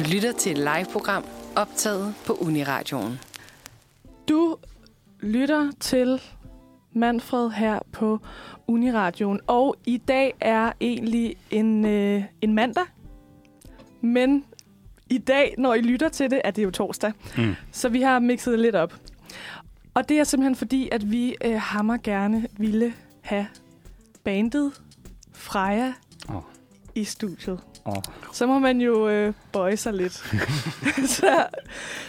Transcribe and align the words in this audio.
Du 0.00 0.04
lytter 0.04 0.32
til 0.32 0.52
et 0.52 0.58
live-program 0.58 1.24
optaget 1.56 2.14
på 2.26 2.32
Uniradioen. 2.32 3.18
Du 4.28 4.56
lytter 5.20 5.70
til 5.80 6.20
Manfred 6.92 7.50
her 7.50 7.78
på 7.92 8.18
Uniradioen, 8.66 9.40
og 9.46 9.76
i 9.86 9.96
dag 9.96 10.34
er 10.40 10.72
egentlig 10.80 11.36
en, 11.50 11.84
øh, 11.84 12.22
en 12.40 12.54
mandag, 12.54 12.84
men 14.00 14.44
i 15.10 15.18
dag, 15.18 15.54
når 15.58 15.74
I 15.74 15.80
lytter 15.80 16.08
til 16.08 16.30
det, 16.30 16.40
er 16.44 16.50
det 16.50 16.62
jo 16.62 16.70
torsdag. 16.70 17.12
Mm. 17.36 17.54
Så 17.72 17.88
vi 17.88 18.02
har 18.02 18.18
mixet 18.18 18.58
lidt 18.58 18.74
op. 18.74 18.94
Og 19.94 20.08
det 20.08 20.18
er 20.18 20.24
simpelthen 20.24 20.56
fordi, 20.56 20.88
at 20.92 21.10
vi 21.10 21.36
øh, 21.44 21.60
hammer 21.60 21.96
gerne 22.02 22.46
ville 22.58 22.94
have 23.20 23.46
bandet 24.24 24.72
Freja 25.32 25.92
Åh. 26.28 26.42
i 26.94 27.04
studiet. 27.04 27.60
Åh. 27.86 27.94
Så 28.32 28.46
må 28.46 28.58
man 28.58 28.80
jo 28.80 29.08
øh, 29.08 29.32
bøje 29.52 29.76
sig 29.76 29.92
lidt. 29.94 30.12
så, 31.16 31.46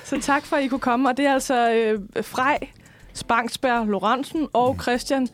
så 0.03 0.21
tak 0.21 0.45
for, 0.45 0.55
at 0.55 0.63
I 0.63 0.67
kunne 0.67 0.79
komme. 0.79 1.09
Og 1.09 1.17
det 1.17 1.25
er 1.25 1.33
altså 1.33 1.71
øh, 1.73 1.99
Frej, 2.23 2.57
Spangsberg, 3.13 3.87
Lorentzen 3.87 4.47
og 4.53 4.77
Christian 4.81 5.27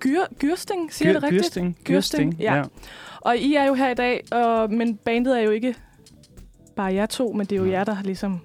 Gyr, 0.00 0.20
Gyrsting, 0.38 0.92
siger 0.94 1.08
jeg 1.08 1.14
det 1.14 1.22
rigtigt? 1.22 1.42
Gyrsting. 1.42 1.76
Gyrsting, 1.84 2.34
ja. 2.40 2.62
Og 3.20 3.36
I 3.36 3.54
er 3.54 3.64
jo 3.64 3.74
her 3.74 3.90
i 3.90 3.94
dag, 3.94 4.24
og, 4.32 4.72
men 4.72 4.96
bandet 4.96 5.38
er 5.38 5.42
jo 5.42 5.50
ikke 5.50 5.74
bare 6.76 6.94
jer 6.94 7.06
to, 7.06 7.32
men 7.32 7.46
det 7.46 7.56
er 7.58 7.60
jo 7.64 7.70
jer, 7.70 7.84
der 7.84 7.94
har 7.94 8.02
ligesom... 8.04 8.40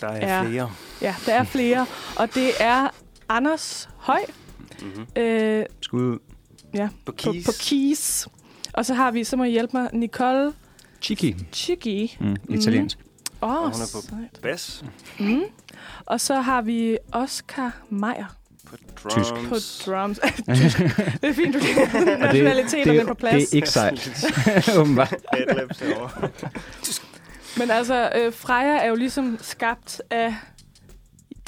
Der 0.00 0.08
er 0.08 0.36
Ja. 0.36 0.42
flere. 0.48 0.70
Ja, 1.02 1.14
der 1.26 1.34
er 1.34 1.44
flere. 1.44 1.86
Og 2.16 2.34
det 2.34 2.50
er 2.60 2.88
Anders 3.28 3.88
Høj 3.96 4.20
Mm-hmm. 4.82 5.22
øh, 5.22 5.64
Skud 5.80 6.02
ud. 6.02 6.18
På 6.78 6.88
på, 7.06 7.12
keys. 7.12 7.44
på 7.46 7.52
keys. 7.60 8.28
Og 8.72 8.86
så 8.86 8.94
har 8.94 9.10
vi, 9.10 9.24
så 9.24 9.36
må 9.36 9.44
I 9.44 9.50
hjælpe 9.50 9.76
mig, 9.76 9.88
Nicole 9.92 10.52
Chiki. 11.04 11.36
Chigi. 11.52 12.16
Mm, 12.20 12.36
italiensk. 12.48 12.98
Åh, 13.42 13.50
Og 13.50 13.58
oh, 13.58 13.62
hun 13.64 13.72
er 13.72 13.90
på 13.94 14.00
sejt. 14.08 14.40
Bass. 14.42 14.84
Mm. 15.20 15.42
Og 16.06 16.20
så 16.20 16.40
har 16.40 16.62
vi 16.62 16.98
Oscar 17.12 17.76
Meier 17.90 18.36
På 19.02 19.08
Tysk. 19.08 19.30
drums. 19.30 19.82
på 19.84 19.90
drums. 19.90 20.20
Tysk. 20.56 20.78
det 20.78 21.24
er 21.28 21.32
fint, 21.32 21.54
du 21.54 21.58
kan 21.58 22.20
nationaliteterne 22.20 22.98
det, 22.98 23.06
på 23.06 23.12
det 23.12 23.18
plads. 23.18 23.52
er 23.52 23.56
ikke 23.56 23.68
sejt, 23.70 24.26
åbenbart. 24.78 25.14
Men 27.58 27.70
altså, 27.70 28.10
øh, 28.16 28.32
Freja 28.32 28.76
er 28.78 28.86
jo 28.88 28.94
ligesom 28.94 29.38
skabt 29.40 30.02
af 30.10 30.34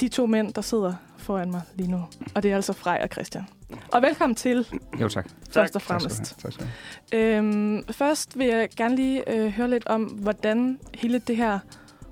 de 0.01 0.07
to 0.07 0.25
mænd, 0.25 0.53
der 0.53 0.61
sidder 0.61 0.93
foran 1.17 1.51
mig 1.51 1.61
lige 1.75 1.91
nu. 1.91 2.05
Og 2.35 2.43
det 2.43 2.51
er 2.51 2.55
altså 2.55 2.73
Freja 2.73 3.03
og 3.03 3.09
Christian. 3.11 3.47
Og 3.91 4.01
velkommen 4.01 4.35
til, 4.35 4.67
Jo, 5.01 5.09
tak. 5.09 5.27
først 5.51 5.75
og 5.75 5.81
fremmest. 5.81 6.39
Tak 6.39 6.51
skal 6.53 6.65
du 6.65 6.69
have. 7.13 7.35
Øhm, 7.37 7.83
først 7.91 8.37
vil 8.39 8.47
jeg 8.47 8.69
gerne 8.77 8.95
lige 8.95 9.33
øh, 9.35 9.49
høre 9.51 9.69
lidt 9.69 9.87
om, 9.87 10.03
hvordan 10.03 10.79
hele 10.95 11.19
det 11.19 11.37
her 11.37 11.59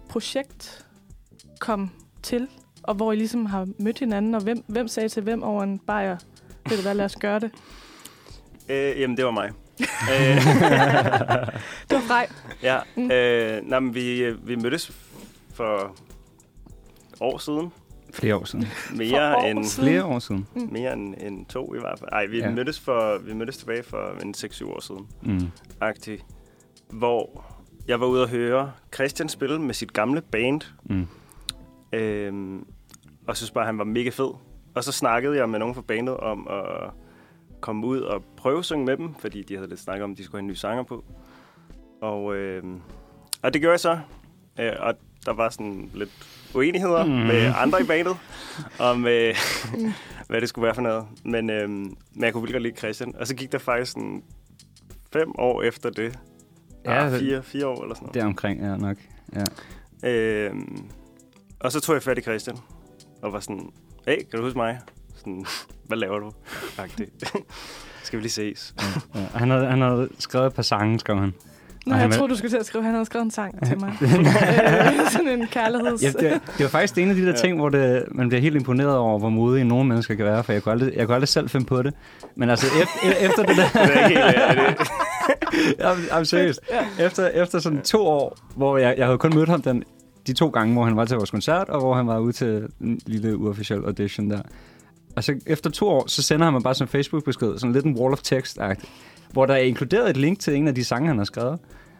projekt 0.10 0.86
kom 1.60 1.92
til, 2.24 2.48
og 2.84 2.96
hvor 2.96 3.12
I 3.12 3.16
ligesom 3.16 3.46
har 3.46 3.68
mødt 3.80 4.00
hinanden, 4.00 4.36
og 4.36 4.42
hvem, 4.44 4.64
hvem 4.68 4.88
sagde 4.88 5.10
til 5.10 5.24
hvem 5.24 5.44
over 5.44 5.64
en 5.64 5.80
bajer, 5.80 6.18
ved 6.70 6.78
du 6.78 6.82
hvad, 6.84 6.94
lad 6.96 7.06
os 7.06 7.16
gøre 7.16 7.40
det. 7.40 7.52
Øh, 8.70 9.00
jamen, 9.02 9.18
det 9.18 9.26
var 9.26 9.32
mig. 9.32 9.52
øh, 10.12 10.36
Det 11.90 11.96
var 11.96 12.02
Frej. 12.08 12.28
ja, 12.64 12.80
Mm. 12.96 13.12
øh, 13.12 13.62
nej, 13.70 13.80
men 13.80 13.96
vi, 13.96 14.24
øh, 14.24 14.48
vi 14.48 14.56
mødtes 14.56 14.92
for 15.54 15.96
år 17.20 17.38
siden. 17.38 17.72
Flere 18.16 18.36
år 18.36 18.44
siden. 18.46 18.66
Mere 18.96 19.36
år 19.38 19.42
end, 19.42 19.66
siden. 19.66 19.90
Flere 19.90 20.06
år 20.06 20.20
siden. 20.20 20.48
mere 20.72 20.94
end, 20.94 21.16
end 21.22 21.46
to 21.46 21.76
i 21.76 21.80
hvert 21.80 22.00
fald. 22.00 22.10
Ej, 22.12 22.26
vi, 22.26 22.38
Ja. 22.38 22.52
mødtes, 22.52 22.80
for, 22.80 23.18
vi 23.18 23.34
mødtes 23.34 23.58
tilbage 23.58 23.84
for 23.84 24.22
en 24.24 24.34
6-7 24.38 24.66
år 24.70 24.80
siden. 24.82 25.08
Mm. 25.24 25.48
Agtigt. 25.82 26.26
Hvor 26.90 27.46
jeg 27.88 28.00
var 28.00 28.06
ude 28.06 28.24
at 28.24 28.30
høre 28.30 28.72
Christian 28.94 29.30
spille 29.30 29.62
med 29.62 29.74
sit 29.74 29.94
gamle 29.94 30.22
band. 30.22 30.62
Mm. 30.84 31.08
Øhm, 31.94 32.66
og 33.28 33.38
synes 33.38 33.52
bare, 33.52 33.66
han 33.66 33.78
var 33.78 33.84
mega 33.84 34.10
fed. 34.10 34.32
Og 34.76 34.84
så 34.84 34.92
snakkede 34.92 35.38
jeg 35.38 35.50
med 35.50 35.60
nogen 35.60 35.76
fra 35.76 35.82
bandet 35.82 36.18
om 36.18 36.48
at 36.48 36.90
komme 37.62 37.88
ud 37.88 38.00
og 38.00 38.24
prøve 38.38 38.60
at 38.60 38.66
synge 38.66 38.86
med 38.86 38.98
dem, 38.98 39.14
fordi 39.20 39.44
de 39.44 39.56
havde 39.56 39.70
lidt 39.70 39.80
snakket 39.80 40.04
om, 40.04 40.12
at 40.12 40.18
de 40.18 40.24
skulle 40.24 40.40
have 40.40 40.44
en 40.46 40.48
ny 40.48 40.54
sanger 40.54 40.84
på. 40.84 41.04
Og, 42.02 42.36
øhm, 42.36 42.82
og 43.42 43.54
det 43.54 43.62
gjorde 43.62 43.72
jeg 43.72 43.80
så. 43.80 44.00
Øh, 44.60 44.72
og 44.80 44.94
der 45.26 45.34
var 45.34 45.50
sådan 45.50 45.92
lidt 45.94 46.35
uenigheder 46.56 47.06
Mm. 47.06 47.12
med 47.12 47.54
andre 47.58 47.82
i 47.82 47.86
bandet, 47.86 48.16
om 48.80 49.08
øh, 49.08 49.36
hvad 50.30 50.42
det 50.42 50.50
skulle 50.50 50.66
være 50.66 50.76
for 50.76 50.82
noget. 50.82 51.06
Men, 51.24 51.50
øhm, 51.50 51.70
men 51.72 52.24
jeg 52.24 52.34
kunne 52.34 52.42
virkelig 52.42 52.54
godt 52.54 52.64
lide 52.64 52.78
Christian. 52.78 53.16
Og 53.20 53.28
så 53.28 53.36
gik 53.36 53.52
der 53.52 53.58
faktisk 53.58 53.92
sådan 53.92 54.24
fem 55.14 55.32
år 55.38 55.62
efter 55.62 55.90
det. 55.90 56.20
Ja, 56.86 57.04
Ja, 57.04 57.12
det- 57.12 57.20
fire, 57.20 57.44
fire 57.44 57.68
år 57.68 57.82
eller 57.84 57.96
sådan 57.96 58.04
noget. 58.06 58.14
Det 58.14 58.22
er 58.22 58.26
omkring, 58.26 58.62
ja, 58.62 58.76
nok. 58.78 58.98
Ja. 59.36 60.10
Øhm, 60.10 60.86
og 61.60 61.72
så 61.72 61.80
tog 61.82 61.96
jeg 61.96 62.04
fat 62.04 62.18
i 62.18 62.22
Christian, 62.22 62.58
og 63.22 63.34
var 63.34 63.40
sådan, 63.40 63.70
hey, 64.08 64.16
kan 64.18 64.40
du 64.40 64.42
huske 64.42 64.58
mig? 64.58 64.80
Sådan, 65.16 65.46
hvad 65.88 65.98
laver 65.98 66.20
du? 66.20 66.32
Agtigt. 66.78 67.34
Skal 68.04 68.18
vi 68.18 68.24
lige 68.24 68.32
ses? 68.32 68.76
Ja. 69.16 69.20
Og 69.34 69.40
Han 69.40 69.50
havde, 69.50 69.66
han 69.66 69.82
havde 69.82 70.10
skrevet 70.20 70.48
et 70.48 70.54
par 70.54 70.62
sange, 70.64 71.00
skrev 71.00 71.18
han. 71.20 71.34
Nå, 71.86 71.96
Og 71.96 72.02
jeg 72.02 72.12
troede, 72.12 72.32
du 72.32 72.38
skulle 72.38 72.52
til 72.52 72.58
at 72.58 72.66
skrive, 72.66 72.84
han 72.84 72.94
havde 72.94 73.06
skrevet 73.06 73.26
en 73.26 73.32
sang 73.32 73.68
til 73.68 73.80
mig. 73.80 73.98
øh, 74.02 75.12
sådan 75.12 75.28
en 75.28 75.48
kærligheds... 75.48 76.04
Ja, 76.04 76.08
det, 76.08 76.42
det 76.58 76.64
var 76.64 76.68
faktisk 76.68 76.98
en 76.98 77.10
af 77.10 77.16
de 77.16 77.26
der 77.26 77.36
ting, 77.36 77.58
hvor 77.58 77.70
det, 77.70 78.04
man 78.12 78.28
bliver 78.28 78.42
helt 78.42 78.56
imponeret 78.56 78.98
over, 78.98 79.20
hvor 79.20 79.30
modige 79.30 79.66
nogle 79.66 79.88
mennesker 79.88 80.16
kan 80.16 80.26
være, 80.26 80.44
for 80.44 80.54
jeg 80.54 80.64
kunne 80.64 80.72
aldrig, 80.72 80.94
jeg 80.96 81.06
kunne 81.06 81.16
aldrig 81.16 81.28
selv 81.28 81.50
finde 81.50 81.66
på 81.66 81.82
det. 81.84 81.94
Men 82.36 82.50
altså, 82.50 82.66
efter, 82.82 83.12
efter 83.30 83.44
det 83.44 83.58
der... 83.58 83.68
Det 83.86 83.96
er 83.96 84.08
ikke 84.08 84.22
helt, 84.22 84.36
er 84.38 84.54
det, 84.54 84.88
Jamen, 85.80 86.04
jamen, 86.12 86.26
seriøst. 86.26 86.60
Efter, 87.00 87.28
efter 87.28 87.60
sådan 87.60 87.82
to 87.82 88.08
år, 88.08 88.38
hvor 88.56 88.78
jeg, 88.78 88.96
jeg 88.98 89.06
havde 89.06 89.18
kun 89.18 89.36
mødt 89.36 89.50
ham 89.50 89.62
den, 89.62 89.84
de 90.28 90.34
to 90.34 90.50
gange, 90.50 90.74
hvor 90.74 90.84
han 90.84 90.98
var 90.98 91.06
til 91.06 91.18
vores 91.18 91.32
koncert, 91.32 91.70
og 91.70 91.80
hvor 91.80 91.94
han 91.94 92.08
var 92.08 92.20
ude 92.20 92.34
til 92.34 92.68
en 92.82 93.00
lille 93.06 93.38
uofficiel 93.38 93.80
audition 93.86 94.30
der. 94.30 94.42
Og 95.16 95.24
så 95.24 95.36
efter 95.46 95.70
to 95.70 95.88
år, 95.88 96.08
så 96.08 96.22
sender 96.22 96.46
han 96.46 96.54
mig 96.54 96.64
bare 96.64 96.76
sådan 96.76 96.88
en 96.88 96.92
Facebook-besked, 96.92 97.60
sådan 97.60 97.74
lidt 97.74 97.86
en 97.86 97.98
wall 98.00 98.14
of 98.14 98.22
text 98.22 98.60
-agtig, 98.60 98.86
hvor 99.36 99.46
der 99.46 99.54
er 99.54 99.58
inkluderet 99.58 100.10
et 100.10 100.18
link 100.18 100.40
til 100.40 100.56
en 100.56 100.68
af 100.68 100.76
de 100.76 100.84
sange, 100.84 101.08
han 101.08 101.18
har 101.18 101.26
skrevet, 101.26 101.60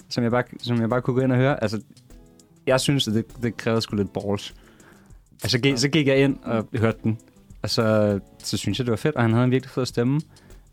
som 0.10 0.24
jeg 0.24 0.32
bare, 0.32 0.44
som 0.60 0.82
jeg 0.82 0.90
bare 0.90 1.02
kunne 1.02 1.14
gå 1.14 1.22
ind 1.22 1.32
og 1.32 1.38
høre. 1.38 1.62
Altså, 1.64 1.82
jeg 2.68 2.80
synes, 2.80 3.08
at 3.08 3.14
det, 3.14 3.26
det 3.44 3.58
krævede 3.58 3.82
sgu 3.82 3.96
lidt 3.96 4.14
balls. 4.14 4.56
Altså, 5.44 5.60
gik, 5.60 5.78
så 5.78 5.90
gik 5.90 6.08
jeg 6.08 6.18
ind 6.18 6.38
og 6.44 6.68
hørte 6.76 6.98
den, 7.04 7.18
og 7.62 7.70
så, 7.70 8.20
så 8.40 8.58
synes 8.58 8.80
jeg, 8.80 8.86
det 8.86 8.92
var 8.92 8.98
fedt, 8.98 9.16
og 9.16 9.22
han 9.22 9.32
havde 9.32 9.46
en 9.46 9.52
virkelig 9.52 9.70
fed 9.72 9.86
stemme. 9.86 10.22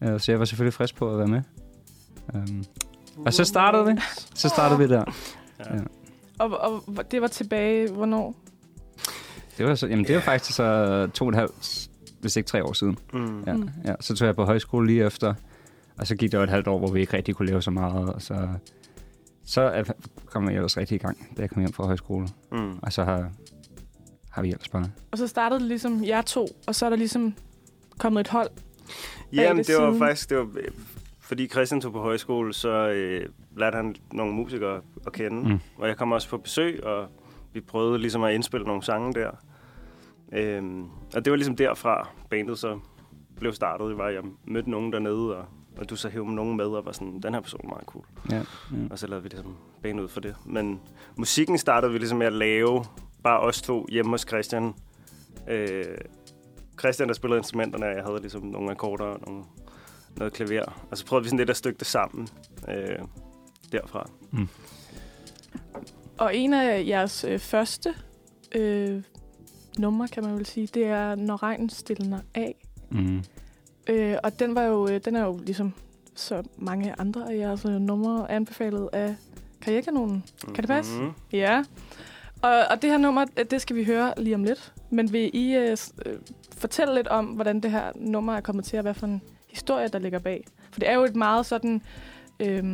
Øh, 0.03 0.21
Så 0.21 0.33
jeg 0.33 0.39
var 0.39 0.45
selvfølgelig 0.45 0.75
frisk 0.75 0.97
på 0.97 1.13
at 1.13 1.19
være 1.19 1.27
med. 1.27 1.43
Um, 2.35 2.65
og 3.27 3.35
så 3.35 3.45
startede 3.45 3.87
vi. 3.87 3.93
Så 4.35 4.49
startede 4.49 4.79
vi 4.79 4.89
der. 4.95 5.05
Ja. 5.59 5.75
Ja. 5.77 5.81
Og, 6.39 6.61
og 6.99 7.11
det 7.11 7.23
var 7.23 7.29
tilbage, 7.29 7.91
hvornår? 7.91 8.35
Det 9.59 9.67
var, 9.67 9.75
så, 9.75 9.87
jamen, 9.87 10.05
det 10.05 10.15
var 10.15 10.21
faktisk 10.21 10.57
så 10.57 11.09
to 11.15 11.25
og 11.25 11.29
et 11.29 11.35
halvt, 11.35 11.89
hvis 12.21 12.37
ikke 12.37 12.47
tre 12.47 12.65
år 12.65 12.73
siden. 12.73 12.99
Mm. 13.13 13.43
Ja, 13.47 13.53
Mm. 13.53 13.69
ja. 13.85 13.95
Så 14.01 14.15
tog 14.17 14.27
jeg 14.27 14.37
på 14.37 14.45
højskole 14.45 14.87
lige 14.87 15.05
efter, 15.07 15.35
og 15.99 16.07
så 16.07 16.17
gik 16.17 16.33
der 16.33 16.39
jo 16.39 16.45
et 16.45 16.51
halvt 16.51 16.69
år, 16.69 16.79
hvor 16.79 16.93
vi 16.93 17.01
ikke 17.01 17.17
rigtig 17.17 17.35
kunne 17.35 17.49
lave 17.49 17.63
så 17.63 17.71
meget. 17.71 18.15
Og 18.15 18.23
så, 18.23 18.49
så 19.45 19.93
kom 20.27 20.49
jeg 20.49 20.55
ellers 20.55 20.77
rigtig 20.77 20.95
i 20.95 20.99
gang, 20.99 21.37
da 21.37 21.43
jeg 21.43 21.51
kom 21.51 21.61
hjem 21.61 21.73
fra 21.73 21.87
højskole. 21.87 22.29
Mm. 22.53 22.79
Og 22.83 22.93
så 22.93 23.05
har, 23.05 23.31
har 24.31 24.43
vi 24.43 24.49
ellers 24.49 24.69
bare... 24.69 24.85
Og 25.11 25.19
så 25.19 25.27
startede 25.27 25.61
det 25.61 25.69
ligesom 25.69 26.05
jer 26.05 26.23
to, 26.23 26.47
og 26.67 26.75
så 26.75 26.87
er 26.87 26.91
der 26.91 26.97
ligesom 26.97 27.35
kommet 27.99 28.21
et 28.21 28.29
hold. 28.29 28.51
Jamen, 29.33 29.59
det 29.59 29.67
det 29.67 29.77
var 29.77 29.91
siden. 29.91 29.99
faktisk, 29.99 30.31
det 30.31 30.39
var, 30.39 30.49
øh, 30.57 30.69
fordi 31.21 31.49
Christian 31.49 31.81
tog 31.81 31.93
på 31.93 32.01
højskole, 32.01 32.55
så 32.55 32.89
øh, 32.89 33.27
lærte 33.57 33.77
han 33.77 33.97
nogle 34.13 34.33
musikere 34.33 34.81
at 35.07 35.13
kende. 35.13 35.49
Mm. 35.49 35.59
Og 35.79 35.89
jeg 35.89 35.97
kom 35.97 36.13
også 36.13 36.29
på 36.29 36.37
besøg, 36.39 36.85
og 36.85 37.09
vi 37.53 37.61
prøvede 37.61 37.99
ligesom 37.99 38.23
at 38.23 38.35
indspille 38.35 38.67
nogle 38.67 38.83
sange 38.83 39.13
der. 39.13 39.31
Øhm, 40.33 40.85
og 41.15 41.25
det 41.25 41.31
var 41.31 41.37
ligesom 41.37 41.57
derfra, 41.57 42.09
bandet 42.31 42.59
så 42.59 42.79
blev 43.37 43.53
startet. 43.53 43.89
Det 43.89 43.99
var, 43.99 44.09
jeg 44.09 44.23
mødte 44.45 44.71
nogen 44.71 44.93
dernede, 44.93 45.37
og, 45.37 45.45
og 45.79 45.91
du 45.91 45.97
så 45.97 46.09
hævde 46.09 46.35
nogen 46.35 46.57
med, 46.57 46.65
og 46.65 46.85
var 46.85 46.93
sådan, 46.93 47.21
den 47.21 47.35
her 47.35 47.41
person 47.41 47.61
er 47.65 47.69
meget 47.69 47.87
cool. 47.87 48.05
Ja, 48.31 48.37
ja. 48.37 48.43
Og 48.91 48.99
så 48.99 49.07
lavede 49.07 49.23
vi 49.23 49.29
ligesom 49.29 49.57
band 49.83 50.01
ud 50.01 50.09
for 50.09 50.21
det. 50.21 50.35
Men 50.45 50.81
musikken 51.17 51.59
startede 51.59 51.93
vi 51.93 51.99
ligesom 51.99 52.19
med 52.19 52.27
at 52.27 52.33
lave, 52.33 52.85
bare 53.23 53.41
os 53.41 53.63
to 53.63 53.87
hjemme 53.91 54.11
hos 54.11 54.21
Christian. 54.29 54.75
Øh, 55.49 55.85
Christian, 56.79 57.09
der 57.09 57.15
spillede 57.15 57.39
instrumenterne, 57.39 57.87
og 57.87 57.95
jeg 57.97 58.05
havde 58.05 58.21
ligesom 58.21 58.43
nogle 58.43 58.71
akkorder 58.71 59.05
og 59.05 59.21
nogle, 59.27 59.45
noget 60.17 60.33
klaver. 60.33 60.87
Og 60.91 60.99
så 60.99 61.07
prøvede 61.07 61.23
vi 61.23 61.29
sådan 61.29 61.39
lidt 61.39 61.51
at 61.51 61.57
stykke 61.57 61.79
det 61.79 61.87
sammen 61.87 62.29
øh, 62.69 62.99
derfra. 63.73 64.11
Og 66.19 66.37
en 66.37 66.55
af 66.55 66.87
jeres 66.87 67.25
øh, 67.25 67.39
første 67.39 67.95
øh, 68.55 69.03
numre, 69.79 70.09
kan 70.09 70.25
man 70.25 70.35
vel 70.35 70.47
sige, 70.47 70.67
det 70.67 70.85
er 70.85 71.15
Når 71.15 71.43
regnen 71.43 71.71
stiller 71.71 72.21
af. 72.35 72.67
Mm. 72.91 73.23
Øh, 73.87 74.17
og 74.23 74.39
den, 74.39 74.55
var 74.55 74.63
jo, 74.63 74.89
øh, 74.89 75.01
den 75.05 75.17
er 75.17 75.25
jo 75.25 75.39
ligesom 75.47 75.73
så 76.15 76.43
mange 76.57 76.95
andre 76.99 77.33
af 77.33 77.37
jeres 77.37 77.65
øh, 77.65 77.73
numre 77.73 78.31
anbefalet 78.31 78.89
af 78.93 79.15
Karrierekanonen. 79.61 80.25
Kan 80.45 80.57
det 80.57 80.67
passe? 80.67 81.01
Mhm. 81.01 81.11
Ja. 81.33 81.65
Og, 82.43 82.65
og 82.71 82.83
det 82.83 82.91
her 82.91 82.99
nummer, 82.99 83.27
øh, 83.37 83.45
det 83.51 83.61
skal 83.61 83.77
vi 83.77 83.85
høre 83.85 84.15
lige 84.17 84.35
om 84.35 84.45
lidt. 84.45 84.73
Men 84.91 85.13
vil 85.13 85.31
I 85.33 85.55
øh, 85.57 85.77
øh, 86.07 86.19
fortælle 86.57 86.95
lidt 86.95 87.09
om, 87.09 87.27
hvordan 87.27 87.61
det 87.61 87.71
her 87.71 87.93
nummer 87.95 88.37
er 88.37 88.41
kommet 88.41 88.65
til, 88.65 88.79
og 88.79 88.83
hvad 88.83 88.95
for 88.95 89.07
en 89.07 89.23
historie, 89.49 89.89
der 89.89 89.99
ligger 89.99 90.19
bag? 90.19 90.45
For 90.71 90.81
det 90.81 90.89
er 90.89 90.95
jo 90.95 91.05
et 91.05 91.17
meget 91.17 91.47
sådan 91.47 91.83
øh, 92.41 92.65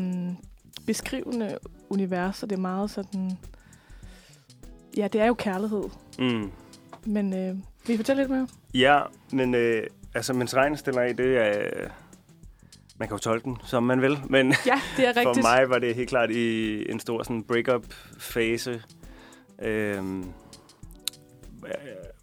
beskrivende 0.86 1.58
univers, 1.90 2.42
og 2.42 2.50
det 2.50 2.56
er 2.56 2.60
meget 2.60 2.90
sådan 2.90 3.38
ja, 4.96 5.08
det 5.08 5.20
er 5.20 5.26
jo 5.26 5.34
kærlighed. 5.34 5.82
Mm. 6.18 6.50
Men 7.04 7.32
øh, 7.32 7.56
vil 7.86 7.94
I 7.94 7.96
fortælle 7.96 8.22
lidt 8.22 8.30
mere? 8.30 8.48
Ja, 8.74 9.00
men 9.32 9.54
øh, 9.54 9.86
altså, 10.14 10.32
mens 10.32 10.56
regnen 10.56 10.76
stiller 10.78 11.00
af, 11.00 11.16
det 11.16 11.36
er... 11.36 11.88
Man 12.98 13.08
kan 13.08 13.14
jo 13.16 13.20
tolke 13.20 13.44
den, 13.44 13.56
som 13.64 13.82
man 13.82 14.02
vil, 14.02 14.18
men 14.30 14.54
Ja, 14.66 14.80
det 14.96 15.06
er 15.06 15.16
rigtigt. 15.16 15.24
for 15.36 15.42
mig 15.42 15.70
var 15.70 15.78
det 15.78 15.94
helt 15.94 16.08
klart 16.08 16.30
i 16.30 16.90
en 16.90 17.00
stor 17.00 17.22
sådan 17.22 17.42
break-up-fase, 17.42 18.82
øh, 19.62 20.24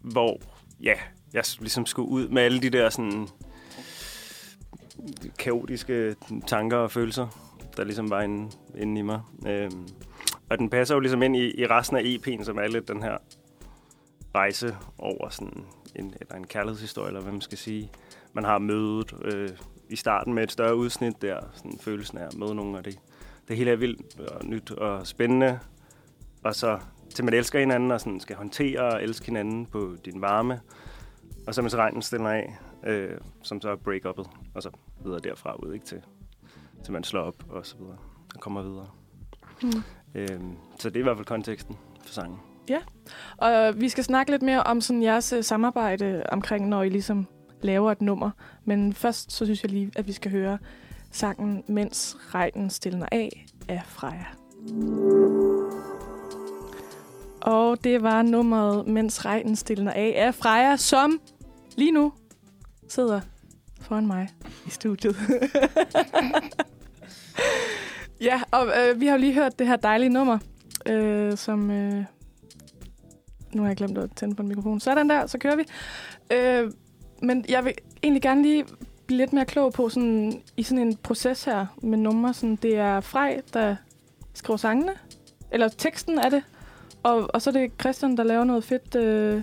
hvor 0.00 0.40
ja, 0.82 0.94
jeg 1.32 1.44
ligesom 1.60 1.86
skulle 1.86 2.08
ud 2.08 2.28
med 2.28 2.42
alle 2.42 2.60
de 2.62 2.70
der 2.70 2.88
sådan 2.90 3.28
kaotiske 5.38 6.16
tanker 6.46 6.76
og 6.76 6.90
følelser, 6.90 7.26
der 7.76 7.84
ligesom 7.84 8.10
var 8.10 8.22
inde, 8.22 8.50
inde 8.78 8.98
i 8.98 9.02
mig. 9.02 9.20
Øh, 9.46 9.70
og 10.50 10.58
den 10.58 10.70
passer 10.70 10.94
jo 10.94 11.00
ligesom 11.00 11.22
ind 11.22 11.36
i, 11.36 11.60
i 11.60 11.66
resten 11.66 11.96
af 11.96 12.02
EP'en, 12.02 12.44
som 12.44 12.58
er 12.58 12.66
lidt 12.68 12.88
den 12.88 13.02
her 13.02 13.16
rejse 14.36 14.76
over 14.98 15.28
sådan 15.28 15.64
en, 15.94 16.14
eller 16.20 16.34
en 16.34 16.46
kærlighedshistorie, 16.46 17.08
eller 17.08 17.20
hvad 17.20 17.32
man 17.32 17.40
skal 17.40 17.58
sige. 17.58 17.90
Man 18.32 18.44
har 18.44 18.58
mødet 18.58 19.14
øh, 19.24 19.50
i 19.88 19.96
starten 19.96 20.34
med 20.34 20.42
et 20.42 20.52
større 20.52 20.76
udsnit 20.76 21.22
der, 21.22 21.40
sådan 21.54 21.78
følelsen 21.80 22.18
af 22.18 22.26
at 22.26 22.34
møde 22.34 22.54
nogen, 22.54 22.74
og 22.74 22.84
det, 22.84 22.98
det 23.48 23.56
hele 23.56 23.70
er 23.70 23.76
vildt 23.76 24.20
og 24.20 24.46
nyt 24.46 24.70
og 24.70 25.06
spændende. 25.06 25.58
Og 26.44 26.54
så 26.54 26.78
til 27.14 27.24
man 27.24 27.34
elsker 27.34 27.58
hinanden 27.58 27.90
og 27.90 28.00
sådan 28.00 28.20
skal 28.20 28.36
håndtere 28.36 28.80
og 28.80 29.02
elske 29.02 29.26
hinanden 29.26 29.66
på 29.66 29.96
din 30.04 30.20
varme. 30.20 30.60
Og 31.46 31.54
så 31.54 31.62
mens 31.62 31.76
regnen 31.76 32.02
stiller 32.02 32.30
af, 32.30 32.58
øh, 32.86 33.18
som 33.42 33.60
så 33.60 33.70
er 33.70 33.76
break-uppet, 33.76 34.30
og 34.54 34.62
så 34.62 34.70
videre 35.04 35.20
derfra 35.20 35.54
ud, 35.54 35.74
ikke 35.74 35.86
til, 35.86 36.02
til 36.84 36.92
man 36.92 37.04
slår 37.04 37.22
op 37.22 37.44
og 37.48 37.66
så 37.66 37.76
videre, 37.76 37.96
og 38.34 38.40
kommer 38.40 38.62
videre. 38.62 38.90
Mm. 39.62 39.82
Øh, 40.14 40.40
så 40.78 40.90
det 40.90 40.96
er 40.96 41.00
i 41.00 41.02
hvert 41.02 41.16
fald 41.16 41.26
konteksten 41.26 41.76
for 42.04 42.12
sangen. 42.12 42.38
Og 43.36 43.80
vi 43.80 43.88
skal 43.88 44.04
snakke 44.04 44.30
lidt 44.30 44.42
mere 44.42 44.62
om 44.62 44.80
sådan 44.80 45.02
jeres 45.02 45.32
øh, 45.32 45.44
samarbejde 45.44 46.22
omkring, 46.28 46.68
når 46.68 46.82
I 46.82 46.88
ligesom 46.88 47.26
laver 47.62 47.92
et 47.92 48.02
nummer. 48.02 48.30
Men 48.64 48.92
først 48.92 49.32
så 49.32 49.44
synes 49.44 49.62
jeg 49.62 49.70
lige, 49.70 49.90
at 49.96 50.06
vi 50.06 50.12
skal 50.12 50.30
høre 50.30 50.58
sangen 51.12 51.64
Mens 51.68 52.16
regnen 52.34 52.70
stiller 52.70 53.06
af 53.12 53.46
af 53.68 53.82
Freja. 53.86 54.26
Og 57.40 57.84
det 57.84 58.02
var 58.02 58.22
nummeret 58.22 58.86
Mens 58.86 59.24
regnen 59.24 59.56
stiller 59.56 59.92
af 59.92 60.14
af 60.16 60.34
Freja, 60.34 60.76
som 60.76 61.20
lige 61.76 61.92
nu 61.92 62.12
sidder 62.88 63.20
foran 63.80 64.06
mig 64.06 64.28
i 64.66 64.70
studiet. 64.70 65.16
ja, 68.28 68.40
og 68.50 68.66
øh, 68.66 69.00
vi 69.00 69.06
har 69.06 69.12
jo 69.12 69.20
lige 69.20 69.34
hørt 69.34 69.58
det 69.58 69.66
her 69.66 69.76
dejlige 69.76 70.08
nummer, 70.08 70.38
øh, 70.86 71.36
som... 71.36 71.70
Øh, 71.70 72.04
nu 73.52 73.62
har 73.62 73.68
jeg 73.68 73.76
glemt 73.76 73.98
at 73.98 74.10
tænde 74.16 74.34
på 74.34 74.42
en 74.42 74.48
mikrofon. 74.48 74.80
Sådan 74.80 75.08
der, 75.08 75.26
så 75.26 75.38
kører 75.38 75.56
vi. 75.56 75.62
Øh, 76.32 76.72
men 77.22 77.44
jeg 77.48 77.64
vil 77.64 77.72
egentlig 78.02 78.22
gerne 78.22 78.42
lige 78.42 78.64
blive 79.06 79.18
lidt 79.18 79.32
mere 79.32 79.44
klog 79.44 79.72
på, 79.72 79.88
sådan, 79.88 80.42
i 80.56 80.62
sådan 80.62 80.86
en 80.86 80.96
proces 80.96 81.44
her 81.44 81.66
med 81.82 81.98
numre. 81.98 82.34
Sådan, 82.34 82.56
det 82.56 82.76
er 82.76 83.00
Frej, 83.00 83.40
der 83.54 83.76
skriver 84.34 84.56
sangene, 84.56 84.92
eller 85.50 85.68
teksten 85.68 86.18
er 86.18 86.28
det, 86.28 86.42
og, 87.02 87.34
og 87.34 87.42
så 87.42 87.50
er 87.50 87.54
det 87.54 87.70
Christian, 87.80 88.16
der 88.16 88.22
laver 88.22 88.44
noget 88.44 88.64
fedt. 88.64 88.94
Øh, 88.94 89.42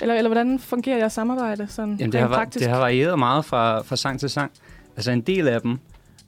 eller, 0.00 0.14
eller 0.14 0.28
hvordan 0.28 0.58
fungerer 0.58 0.98
jeres 0.98 1.12
samarbejde 1.12 1.66
sådan 1.66 1.96
Jamen, 1.96 2.12
det, 2.12 2.20
har, 2.20 2.28
praktisk? 2.28 2.62
det 2.64 2.72
har 2.72 2.78
varieret 2.78 3.18
meget 3.18 3.44
fra, 3.44 3.82
fra 3.82 3.96
sang 3.96 4.20
til 4.20 4.30
sang. 4.30 4.52
Altså 4.96 5.10
en 5.10 5.20
del 5.20 5.48
af 5.48 5.60
dem, 5.60 5.78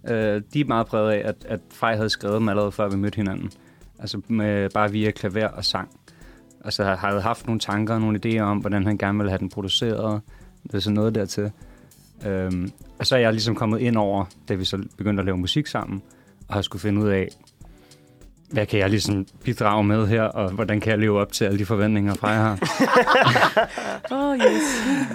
øh, 0.09 0.43
de 0.53 0.61
er 0.61 0.65
meget 0.65 0.87
præget 0.87 1.11
af, 1.11 1.29
at, 1.29 1.37
at 1.49 1.61
Frej 1.71 1.97
havde 1.97 2.11
skrevet 2.11 2.41
dem 2.41 2.49
allerede 2.49 2.73
før 2.73 2.89
vi 2.89 2.97
mødte 2.97 3.17
hinanden. 3.17 3.50
Altså 3.99 4.21
med, 4.29 4.71
bare 4.71 4.91
via 4.91 5.11
klaver 5.11 5.49
og 5.49 5.65
sang. 5.65 5.91
Altså 6.67 6.85
jeg 6.85 6.97
havde 6.99 7.21
haft 7.21 7.47
nogle 7.47 7.61
tanker 7.61 7.95
og 7.95 8.01
nogle 8.01 8.21
idéer 8.27 8.41
om, 8.41 8.59
hvordan 8.59 8.87
han 8.87 8.99
gerne 8.99 9.19
ville 9.19 9.31
have 9.31 9.39
den 9.39 9.49
produceret. 9.49 10.21
Det 10.63 10.75
er 10.75 10.79
sådan 10.79 10.95
noget 10.95 11.15
dertil. 11.15 11.51
Øhm, 12.27 12.73
og 12.99 13.07
så 13.07 13.17
er 13.17 13.21
jeg 13.21 13.33
ligesom 13.33 13.55
kommet 13.55 13.81
ind 13.81 13.97
over, 13.97 14.25
da 14.49 14.55
vi 14.55 14.65
så 14.65 14.83
begyndte 14.99 15.21
at 15.21 15.25
lave 15.25 15.37
musik 15.39 15.67
sammen, 15.67 16.03
og 16.49 16.55
har 16.55 16.63
skulle 16.63 16.81
finde 16.81 17.01
ud 17.03 17.09
af, 17.09 17.29
hvad 18.51 18.67
kan 18.67 18.79
jeg 18.81 18.91
ligesom 18.91 19.27
bidrage 19.45 19.85
med 19.85 20.07
her, 20.07 20.23
og 20.23 20.51
hvordan 20.51 20.81
kan 20.81 20.91
jeg 20.91 20.99
leve 20.99 21.21
op 21.21 21.33
til 21.33 21.45
alle 21.45 21.59
de 21.59 21.67
forventninger, 21.67 22.15
fra 22.15 22.29
jeg 22.29 22.41
har. 22.41 22.59
Åh, 24.13 24.31
oh, 24.31 24.37
yes. 24.37 24.63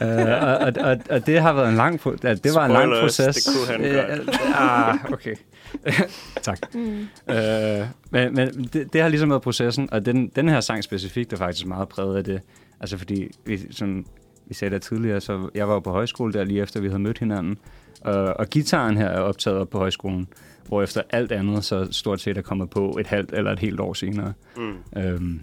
øh, 0.01 0.43
og, 0.43 0.57
og, 0.57 0.73
og, 0.91 0.97
og 1.09 1.25
det 1.25 1.41
har 1.41 1.53
været 1.53 1.69
en 1.69 1.75
lang, 1.75 1.99
pro- 1.99 2.17
ja, 2.23 2.33
det 2.33 2.53
var 2.55 2.65
en 2.65 2.71
lang 2.71 2.91
proces. 3.01 3.35
det 3.35 3.55
kunne 3.55 3.67
han 3.67 3.95
godt. 3.95 4.29
Øh, 4.29 4.89
ah, 4.89 4.95
okay. 5.13 5.35
tak. 6.41 6.75
Mm. 6.75 7.07
Øh, 7.29 7.87
men 8.11 8.35
men 8.35 8.69
det, 8.73 8.93
det 8.93 9.01
har 9.01 9.07
ligesom 9.09 9.29
været 9.29 9.41
processen, 9.41 9.89
og 9.91 10.05
den, 10.05 10.27
den 10.27 10.49
her 10.49 10.59
sang 10.59 10.83
specifikt 10.83 11.33
er 11.33 11.37
faktisk 11.37 11.65
meget 11.65 11.89
præget 11.89 12.17
af 12.17 12.23
det. 12.23 12.41
Altså 12.79 12.97
fordi, 12.97 13.27
vi, 13.45 13.73
som 13.73 14.05
vi 14.45 14.53
sagde 14.53 14.73
der 14.73 14.79
tidligere, 14.79 15.21
så 15.21 15.49
jeg 15.55 15.67
var 15.67 15.73
jo 15.73 15.79
på 15.79 15.91
højskole 15.91 16.33
der 16.33 16.43
lige 16.43 16.61
efter 16.61 16.81
vi 16.81 16.87
havde 16.87 16.99
mødt 16.99 17.19
hinanden. 17.19 17.57
Og, 18.01 18.39
og 18.39 18.47
gitaren 18.47 18.97
her 18.97 19.07
er 19.07 19.19
optaget 19.19 19.57
op 19.57 19.69
på 19.69 19.77
højskolen, 19.77 20.27
hvor 20.67 20.83
efter 20.83 21.01
alt 21.09 21.31
andet 21.31 21.63
så 21.63 21.87
stort 21.91 22.21
set 22.21 22.37
er 22.37 22.41
kommet 22.41 22.69
på 22.69 22.97
et 22.99 23.07
halvt 23.07 23.33
eller 23.33 23.51
et 23.51 23.59
helt 23.59 23.79
år 23.79 23.93
senere. 23.93 24.33
Mm. 24.57 24.73
Øhm, 24.97 25.41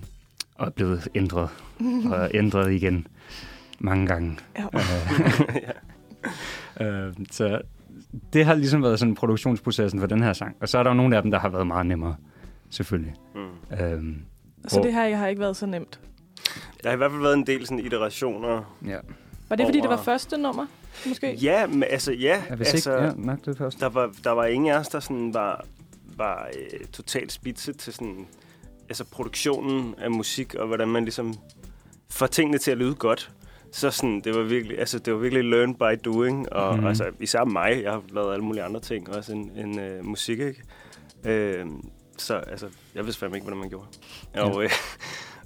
og 0.54 0.66
er 0.66 0.70
blevet 0.70 1.08
ændret, 1.14 1.48
og 2.10 2.30
ændret 2.34 2.72
igen 2.72 3.06
mange 3.78 4.06
gange. 4.06 4.38
Ja. 6.80 6.86
Øh, 6.86 7.12
så 7.30 7.60
det 8.32 8.44
har 8.44 8.54
ligesom 8.54 8.82
været 8.82 8.98
sådan 8.98 9.14
produktionsprocessen 9.14 10.00
for 10.00 10.06
den 10.06 10.22
her 10.22 10.32
sang. 10.32 10.56
Og 10.60 10.68
så 10.68 10.78
er 10.78 10.82
der 10.82 10.90
jo 10.90 10.94
nogle 10.96 11.16
af 11.16 11.22
dem, 11.22 11.30
der 11.30 11.38
har 11.38 11.48
været 11.48 11.66
meget 11.66 11.86
nemmere, 11.86 12.16
selvfølgelig. 12.70 13.14
Mm. 13.34 13.76
Øhm, 13.80 14.22
Så 14.68 14.76
hvor- 14.76 14.84
det 14.84 14.92
her 14.92 15.16
har 15.16 15.26
ikke 15.26 15.40
været 15.40 15.56
så 15.56 15.66
nemt. 15.66 16.00
Der 16.82 16.88
har 16.88 16.94
i 16.94 16.96
hvert 16.96 17.10
fald 17.10 17.22
været 17.22 17.34
en 17.34 17.46
del 17.46 17.66
sådan 17.66 17.84
iterationer. 17.84 18.76
ja. 18.86 18.96
Var 19.48 19.56
det, 19.56 19.66
fordi 19.66 19.80
det 19.80 19.88
var 19.88 19.94
Over- 19.96 20.04
første 20.04 20.38
nummer, 20.38 20.66
måske? 21.08 21.34
Ja, 21.34 21.66
men, 21.66 21.82
altså 21.90 22.12
ja. 22.12 22.42
Ja, 22.50 22.54
hvis 22.54 22.72
altså, 22.72 22.96
ikke, 22.96 23.04
ja, 23.06 23.12
nok 23.16 23.44
det 23.44 23.58
første. 23.58 23.80
der, 23.80 23.88
var, 23.88 24.10
der 24.24 24.30
var 24.30 24.44
ingen 24.44 24.72
af 24.74 24.78
os, 24.78 24.88
der 24.88 25.00
sådan 25.00 25.34
var, 25.34 25.64
var 26.16 26.48
øh, 26.58 26.86
totalt 26.86 27.32
spidse 27.32 27.72
til 27.72 27.92
sådan, 27.92 28.26
altså 28.88 29.04
produktionen 29.04 29.94
af 29.98 30.10
musik, 30.10 30.54
og 30.54 30.66
hvordan 30.66 30.88
man 30.88 31.04
ligesom 31.04 31.34
får 32.10 32.26
tingene 32.26 32.58
til 32.58 32.70
at 32.70 32.78
lyde 32.78 32.94
godt. 32.94 33.30
Så 33.72 33.90
sådan, 33.90 34.20
det 34.24 34.34
var 34.34 34.42
virkelig, 34.42 34.78
altså 34.78 34.98
det 34.98 35.12
var 35.12 35.18
virkelig 35.18 35.44
learn 35.44 35.74
by 35.74 36.00
doing, 36.04 36.52
og 36.52 36.78
mm. 36.78 36.86
altså 36.86 37.04
især 37.20 37.44
mig, 37.44 37.80
jeg 37.82 37.92
har 37.92 38.02
lavet 38.12 38.32
alle 38.32 38.44
mulige 38.44 38.62
andre 38.62 38.80
ting, 38.80 39.16
også 39.16 39.32
end, 39.32 39.50
end 39.56 39.80
øh, 39.80 40.04
musik, 40.06 40.38
ikke? 40.38 40.62
Øh, 41.24 41.66
så 42.18 42.34
altså, 42.34 42.66
jeg 42.94 43.04
vidste 43.04 43.20
fandme 43.20 43.36
ikke, 43.36 43.44
hvordan 43.44 43.58
man 43.60 43.68
gjorde. 43.68 43.86
Og, 44.34 44.64
øh, 44.64 44.70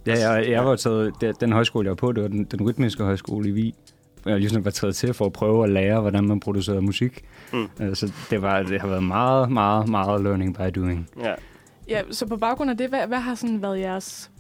Ja, 0.06 0.30
jeg, 0.30 0.50
jeg 0.50 0.64
var 0.64 0.76
taget, 0.76 1.12
den, 1.20 1.35
den 1.40 1.52
højskole, 1.52 1.85
jeg 1.87 1.90
var 1.90 1.94
på, 1.94 2.12
det 2.12 2.23
var 2.23 2.28
den, 2.28 2.44
den 2.44 2.62
rytmiske 2.68 3.04
højskole 3.04 3.49
i 3.49 3.52
Vig. 3.52 3.75
Jeg 4.26 4.38
ligesom 4.38 4.64
var 4.64 4.70
taget 4.70 4.97
til 4.97 5.14
for 5.14 5.26
at 5.26 5.32
prøve 5.32 5.64
at 5.64 5.70
lære, 5.70 6.00
hvordan 6.00 6.25
man 6.25 6.40
producerede 6.40 6.82
musik. 6.82 7.25
Mm. 7.52 7.68
Øh, 7.80 7.97
Så 7.97 8.12
det, 8.30 8.42
var, 8.42 8.62
det 8.62 8.80
har 8.80 8.88
været 8.88 9.02
meget, 9.02 9.50
meget, 9.50 9.88
meget 9.88 10.23
learning 10.23 10.56
by 10.56 10.80
doing. 10.80 11.08
ja. 11.20 11.35
Ja, 11.88 12.02
så 12.11 12.26
på 12.26 12.37
baggrund 12.37 12.70
af 12.70 12.76
det, 12.76 12.88
hvad, 12.88 13.06
hvad 13.06 13.18
har 13.18 13.35
sådan 13.35 13.62
været 13.62 13.80
jeres... 13.80 14.30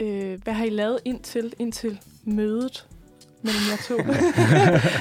Øh, 0.00 0.38
hvad 0.44 0.54
har 0.54 0.64
I 0.64 0.70
lavet 0.70 0.98
indtil, 1.04 1.52
indtil 1.58 1.98
mødet 2.24 2.86
mellem 3.42 3.62
jer 3.70 3.76
to? 3.88 3.98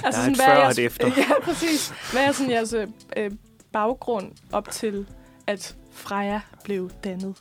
altså, 0.06 0.22
Der 0.22 0.28
er 0.28 0.30
et 0.30 0.36
hvad 0.36 0.46
er 0.46 0.50
før 0.50 0.56
og 0.56 0.62
jeres, 0.64 0.78
et 0.78 0.86
efter. 0.86 1.08
Ja, 1.18 1.40
præcis. 1.44 1.94
Hvad 2.12 2.24
er 2.26 2.32
sådan 2.32 2.52
jeres 2.52 2.74
øh, 3.18 3.32
baggrund 3.74 4.32
op 4.52 4.72
til, 4.72 5.06
at 5.48 5.76
Freja 5.94 6.40
blev 6.64 6.92
dannet? 7.04 7.36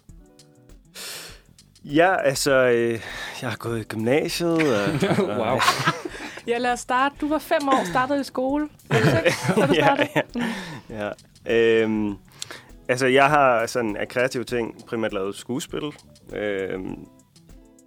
Ja, 1.85 2.17
altså, 2.23 2.53
øh, 2.53 3.01
jeg 3.43 3.51
har 3.51 3.57
gået 3.57 3.81
i 3.81 3.83
gymnasiet. 3.85 4.51
Og, 4.77 4.89
Wow. 5.39 5.59
Ja, 6.47 6.59
lad 6.59 6.73
os 6.73 6.81
starte. 6.81 7.15
Du 7.21 7.29
var 7.29 7.39
fem 7.39 7.69
år, 7.69 7.85
startede 7.91 8.21
i 8.21 8.25
skole. 8.25 8.69
Var 8.89 8.99
du 8.99 9.05
seks, 9.07 9.37
da 9.57 9.67
du 9.67 9.73
Ja, 9.73 9.85
startede? 9.85 10.09
ja. 10.91 11.11
ja. 11.47 11.83
Øhm, 11.83 12.15
altså, 12.89 13.07
jeg 13.07 13.29
har 13.31 13.67
sådan 13.67 13.97
af 13.97 14.09
kreative 14.09 14.45
ting 14.45 14.87
primært 14.87 15.13
lavet 15.13 15.37
skuespil. 15.37 15.83
Øhm, 16.33 16.95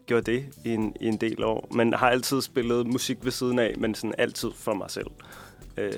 gjort 0.08 0.26
det 0.26 0.46
i 0.66 0.74
en, 0.74 0.96
i 1.02 1.08
en 1.08 1.18
del 1.18 1.44
år. 1.44 1.68
Men 1.76 1.94
har 1.94 2.10
altid 2.10 2.42
spillet 2.42 2.88
musik 2.88 3.18
ved 3.24 3.32
siden 3.32 3.60
af, 3.60 3.76
men 3.78 3.96
sådan 3.96 4.16
altid 4.18 4.50
for 4.56 4.74
mig 4.74 4.92
selv. 4.92 5.08
Øh, 5.78 5.92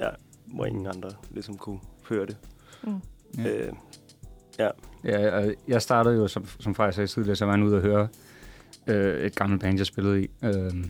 ja, 0.00 0.08
hvor 0.46 0.64
ingen 0.64 0.86
andre 0.86 1.10
ligesom 1.30 1.56
kunne 1.56 1.80
høre 2.08 2.26
det. 2.26 2.36
Mm. 2.82 3.00
Ja. 3.38 3.48
Øh, 3.48 3.72
Ja, 5.04 5.38
og 5.38 5.54
jeg 5.68 5.82
startede 5.82 6.16
jo, 6.16 6.28
som, 6.28 6.46
som 6.60 6.74
Freja 6.74 6.90
sagde 6.90 7.06
tidligere, 7.06 7.36
så 7.36 7.44
var 7.44 7.56
jeg 7.56 7.64
ude 7.64 7.76
at 7.76 7.82
høre 7.82 8.08
øh, 8.86 9.26
et 9.26 9.34
gammelt 9.34 9.62
band, 9.62 9.78
jeg 9.78 9.86
spillede 9.86 10.22
i. 10.22 10.30
Øh, 10.42 10.84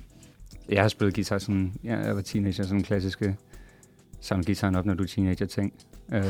jeg 0.69 0.83
har 0.83 0.89
spillet 0.89 1.15
guitar 1.15 1.39
sådan, 1.39 1.73
ja, 1.85 1.97
jeg 1.97 2.17
var 2.17 2.23
teenager, 2.23 2.65
sådan 2.65 2.83
klassiske 2.83 3.37
samle 4.21 4.45
gitaren 4.45 4.75
op, 4.75 4.87
når 4.87 4.95
du 4.95 5.03
er 5.03 5.07
teenager 5.07 5.47
ting. 5.47 5.75
Øh, 6.13 6.25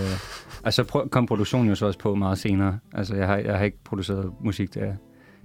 og 0.64 0.72
så 0.74 0.84
prøv, 0.84 1.08
kom 1.08 1.26
produktionen 1.26 1.68
jo 1.68 1.74
så 1.74 1.86
også 1.86 1.98
på 1.98 2.14
meget 2.14 2.38
senere. 2.38 2.78
Altså, 2.92 3.16
jeg 3.16 3.26
har, 3.26 3.36
jeg 3.36 3.58
har 3.58 3.64
ikke 3.64 3.78
produceret 3.84 4.32
musik, 4.40 4.76
jeg, 4.76 4.96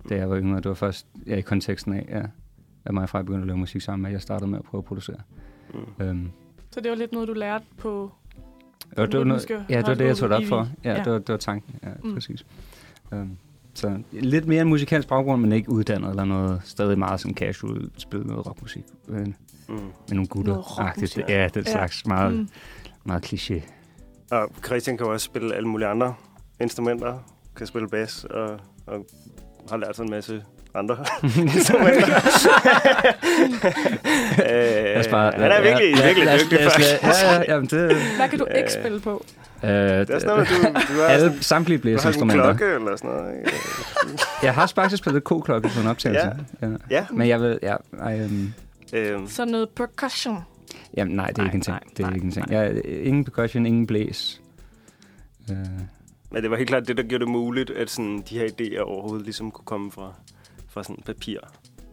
da 0.09 0.15
jeg 0.15 0.29
var 0.29 0.37
yngre. 0.37 0.57
Det 0.57 0.65
var 0.65 0.73
først 0.73 1.07
ja, 1.27 1.35
i 1.35 1.41
konteksten 1.41 1.93
af, 1.93 2.05
ja, 2.09 2.21
at 2.85 2.93
mig 2.93 3.03
og 3.03 3.09
Freja 3.09 3.21
begyndte 3.23 3.41
at 3.41 3.47
lave 3.47 3.57
musik 3.57 3.81
sammen, 3.81 4.05
at 4.05 4.11
jeg 4.11 4.21
startede 4.21 4.49
med 4.49 4.59
at 4.59 4.65
prøve 4.65 4.79
at 4.79 4.85
producere. 4.85 5.17
mm. 5.73 6.05
Øhm, 6.05 6.29
Så 6.71 6.81
det 6.81 6.89
var 6.89 6.95
lidt 6.97 7.11
noget, 7.11 7.27
du 7.27 7.33
lærte 7.33 7.65
på... 7.77 8.11
og 8.97 9.11
det 9.11 9.19
var 9.19 9.25
noget, 9.25 9.49
ja, 9.69 9.77
det 9.77 9.87
var 9.87 9.93
det, 9.93 10.05
jeg 10.05 10.17
tog 10.17 10.29
det 10.29 10.37
op 10.37 10.43
for. 10.43 10.67
Ja, 10.83 10.91
Ja. 10.93 11.03
Det, 11.03 11.11
var, 11.11 11.17
det 11.19 11.29
var 11.29 11.37
tanken. 11.37 11.75
Ja, 11.83 11.89
Mm. 12.03 12.13
præcis. 12.13 12.45
Um, 13.11 13.37
Så 13.73 13.99
lidt 14.11 14.47
mere 14.47 14.61
en 14.61 14.67
musikalsk 14.69 15.07
baggrund, 15.07 15.41
men 15.41 15.51
ikke 15.51 15.69
uddannet 15.71 16.09
eller 16.09 16.25
noget. 16.25 16.61
Stadig 16.65 16.99
meget 16.99 17.19
sådan 17.19 17.35
casual, 17.35 17.89
spillet 17.97 18.27
noget 18.27 18.45
rockmusik. 18.47 18.83
Øh, 19.09 19.15
med 19.19 19.25
Mm. 19.69 19.79
nogle 20.11 20.27
gutter. 20.27 20.53
Noget. 20.53 21.17
Ja, 21.29 21.47
den 21.53 21.63
Ja. 21.65 21.71
slags. 21.71 22.05
Meget, 22.05 22.33
Mm. 22.33 22.47
meget 23.03 23.33
kliché. 23.33 23.61
Og 24.31 24.49
Christian 24.65 24.97
kan 24.97 25.07
også 25.07 25.25
spille 25.25 25.55
alle 25.55 25.67
mulige 25.69 25.87
andre 25.87 26.13
instrumenter. 26.61 27.19
Kan 27.55 27.67
spille 27.67 27.87
bas 27.89 28.23
og, 28.25 28.59
og 28.85 29.05
har 29.69 29.77
lært 29.77 29.95
sig 29.95 30.03
en 30.03 30.09
masse 30.11 30.43
andre 30.75 30.97
instrumenter. 31.55 32.07
øh, 34.49 35.11
bare- 35.11 35.31
han 35.31 35.51
er 35.51 35.61
virkelig, 35.61 35.95
ja, 35.97 36.05
virkelig 36.05 36.27
dygtig, 36.43 36.59
faktisk. 36.71 36.89
Ja, 37.03 37.33
ja, 37.33 37.43
jamen 37.47 37.65
det... 37.65 37.95
Hvad 38.17 38.29
kan 38.29 38.39
du 38.39 38.45
ikke 38.45 38.63
Øh, 38.63 38.69
spille 38.69 38.99
på? 38.99 39.25
Øh, 39.63 39.69
Det 39.69 40.09
er 40.09 40.19
sådan 40.19 40.27
noget, 40.27 40.47
du, 40.49 40.53
du 40.55 40.61
har, 40.73 40.81
sådan, 40.87 41.09
alle, 41.09 41.43
samtlige 41.43 41.77
du 41.77 41.89
har 41.91 41.97
sådan 41.97 42.13
en 42.23 42.27
blæseinstrumenter. 42.27 42.43
klokke 42.57 42.75
eller 42.75 42.95
sådan 42.97 43.09
noget. 43.09 43.35
ikke? 43.37 43.51
Jeg 44.43 44.53
har 44.53 44.67
faktisk 44.67 45.03
spillet 45.03 45.23
k-klokke 45.23 45.69
på 45.69 45.79
en 45.81 45.87
optagelse. 45.87 46.31
Ja. 46.61 46.67
Ja. 46.67 46.73
Ja. 46.89 47.05
Men 47.11 47.27
jeg 47.27 47.41
vil... 47.41 47.59
Ja, 47.63 47.75
ej, 48.01 48.23
um, 48.25 48.53
Øhm, 48.93 49.27
Så 49.29 49.45
noget 49.45 49.69
percussion. 49.69 50.39
jamen, 50.97 51.15
nej, 51.15 51.27
det 51.27 51.37
er 51.37 51.41
Nej, 51.41 51.45
ikke 51.47 51.55
en 51.55 51.61
ting. 51.61 51.73
nej, 51.75 51.83
det 51.97 52.03
er 52.03 52.07
nej, 52.07 52.15
ikke 52.15 52.25
en 52.25 52.31
ting. 52.31 52.49
nej. 52.49 52.59
Jeg, 52.59 52.81
ingen 52.85 53.23
percussion, 53.25 53.65
ingen 53.65 53.87
blæs. 53.87 54.41
Øh, 55.51 55.55
men 56.33 56.43
det 56.43 56.51
var 56.51 56.57
helt 56.57 56.69
klart 56.69 56.87
det, 56.87 56.97
der 56.97 57.03
gjorde 57.03 57.25
det 57.25 57.31
muligt, 57.31 57.69
at 57.69 57.89
sådan, 57.89 58.23
de 58.29 58.39
her 58.39 58.47
idéer 58.47 58.79
overhovedet 58.79 59.25
ligesom 59.25 59.51
kunne 59.51 59.65
komme 59.65 59.91
fra, 59.91 60.13
fra 60.67 60.83
sådan 60.83 61.03
papir. 61.05 61.39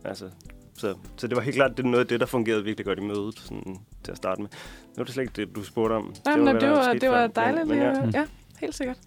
Altså, 0.05 0.31
så, 0.75 0.95
så 1.17 1.27
det 1.27 1.37
var 1.37 1.43
helt 1.43 1.57
klart 1.57 1.77
det 1.77 1.85
er 1.85 1.89
noget 1.89 2.05
af 2.05 2.09
det, 2.09 2.21
der 2.21 2.27
fungerede 2.27 2.65
virkelig 2.65 2.87
godt 2.87 2.99
i 2.99 3.03
mødet 3.03 3.39
sådan, 3.39 3.77
til 4.05 4.11
at 4.13 4.17
starte 4.17 4.43
med. 4.43 4.51
Nu 4.97 5.01
er 5.01 5.05
det 5.05 5.15
slet 5.15 5.23
ikke 5.23 5.47
det, 5.47 5.57
du 5.57 5.65
spurgte 5.65 5.95
om. 5.95 6.15
Nej, 6.25 6.37
men 6.37 6.45
hvad 6.45 6.61
det 6.61 6.71
var, 6.71 6.93
det 6.93 7.11
var 7.11 7.27
dejligt 7.27 7.69
Men, 7.69 7.79
men 7.79 8.11
ja. 8.11 8.21
Ja, 8.21 8.27
helt 8.61 8.75
sikkert. 8.75 8.99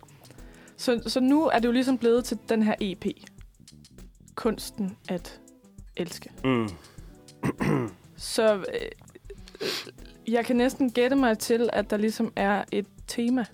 Så, 0.78 1.02
så 1.08 1.20
nu 1.20 1.46
er 1.46 1.60
det 1.60 1.68
jo 1.68 1.72
ligesom 1.72 1.98
blevet 1.98 2.26
til 2.26 2.38
den 2.50 2.64
her 2.64 2.76
EP. 2.82 3.06
Kunsten 4.36 4.98
at 5.10 5.40
elske. 5.98 6.30
Mm. 6.44 6.70
Så 8.16 8.56
øh, 8.56 8.64
øh, 9.62 9.70
jeg 10.28 10.46
kan 10.46 10.56
næsten 10.56 10.92
gætte 10.92 11.16
mig 11.16 11.40
til, 11.40 11.70
at 11.74 11.90
der 11.90 11.98
ligesom 11.98 12.34
er 12.36 12.64
et 12.72 12.86
tema. 13.08 13.46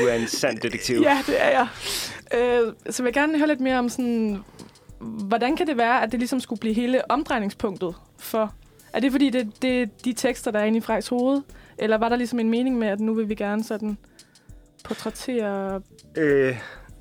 Du 0.00 0.06
er 0.08 0.14
en 0.14 0.26
sand 0.28 0.58
detektiv. 0.58 1.00
Ja, 1.02 1.18
det 1.26 1.42
er 1.42 1.50
jeg. 1.50 1.66
Øh, 2.34 2.72
så 2.90 3.02
vil 3.02 3.08
jeg 3.08 3.14
gerne 3.14 3.38
høre 3.38 3.48
lidt 3.48 3.60
mere 3.60 3.78
om 3.78 3.88
sådan, 3.88 4.44
hvordan 5.00 5.56
kan 5.56 5.66
det 5.66 5.76
være, 5.76 6.02
at 6.02 6.12
det 6.12 6.20
ligesom 6.20 6.40
skulle 6.40 6.60
blive 6.60 6.74
hele 6.74 7.10
omdrejningspunktet 7.10 7.94
for... 8.18 8.54
Er 8.92 9.00
det 9.00 9.12
fordi, 9.12 9.30
det, 9.30 9.62
det 9.62 9.82
er 9.82 9.86
de 10.04 10.12
tekster, 10.12 10.50
der 10.50 10.58
er 10.58 10.64
inde 10.64 10.78
i 10.78 10.80
Frejs 10.80 11.08
hoved? 11.08 11.42
Eller 11.78 11.98
var 11.98 12.08
der 12.08 12.16
ligesom 12.16 12.38
en 12.38 12.50
mening 12.50 12.78
med, 12.78 12.88
at 12.88 13.00
nu 13.00 13.14
vil 13.14 13.28
vi 13.28 13.34
gerne 13.34 13.64
sådan 13.64 13.98
portrættere... 14.84 15.80
Øh, 16.16 16.58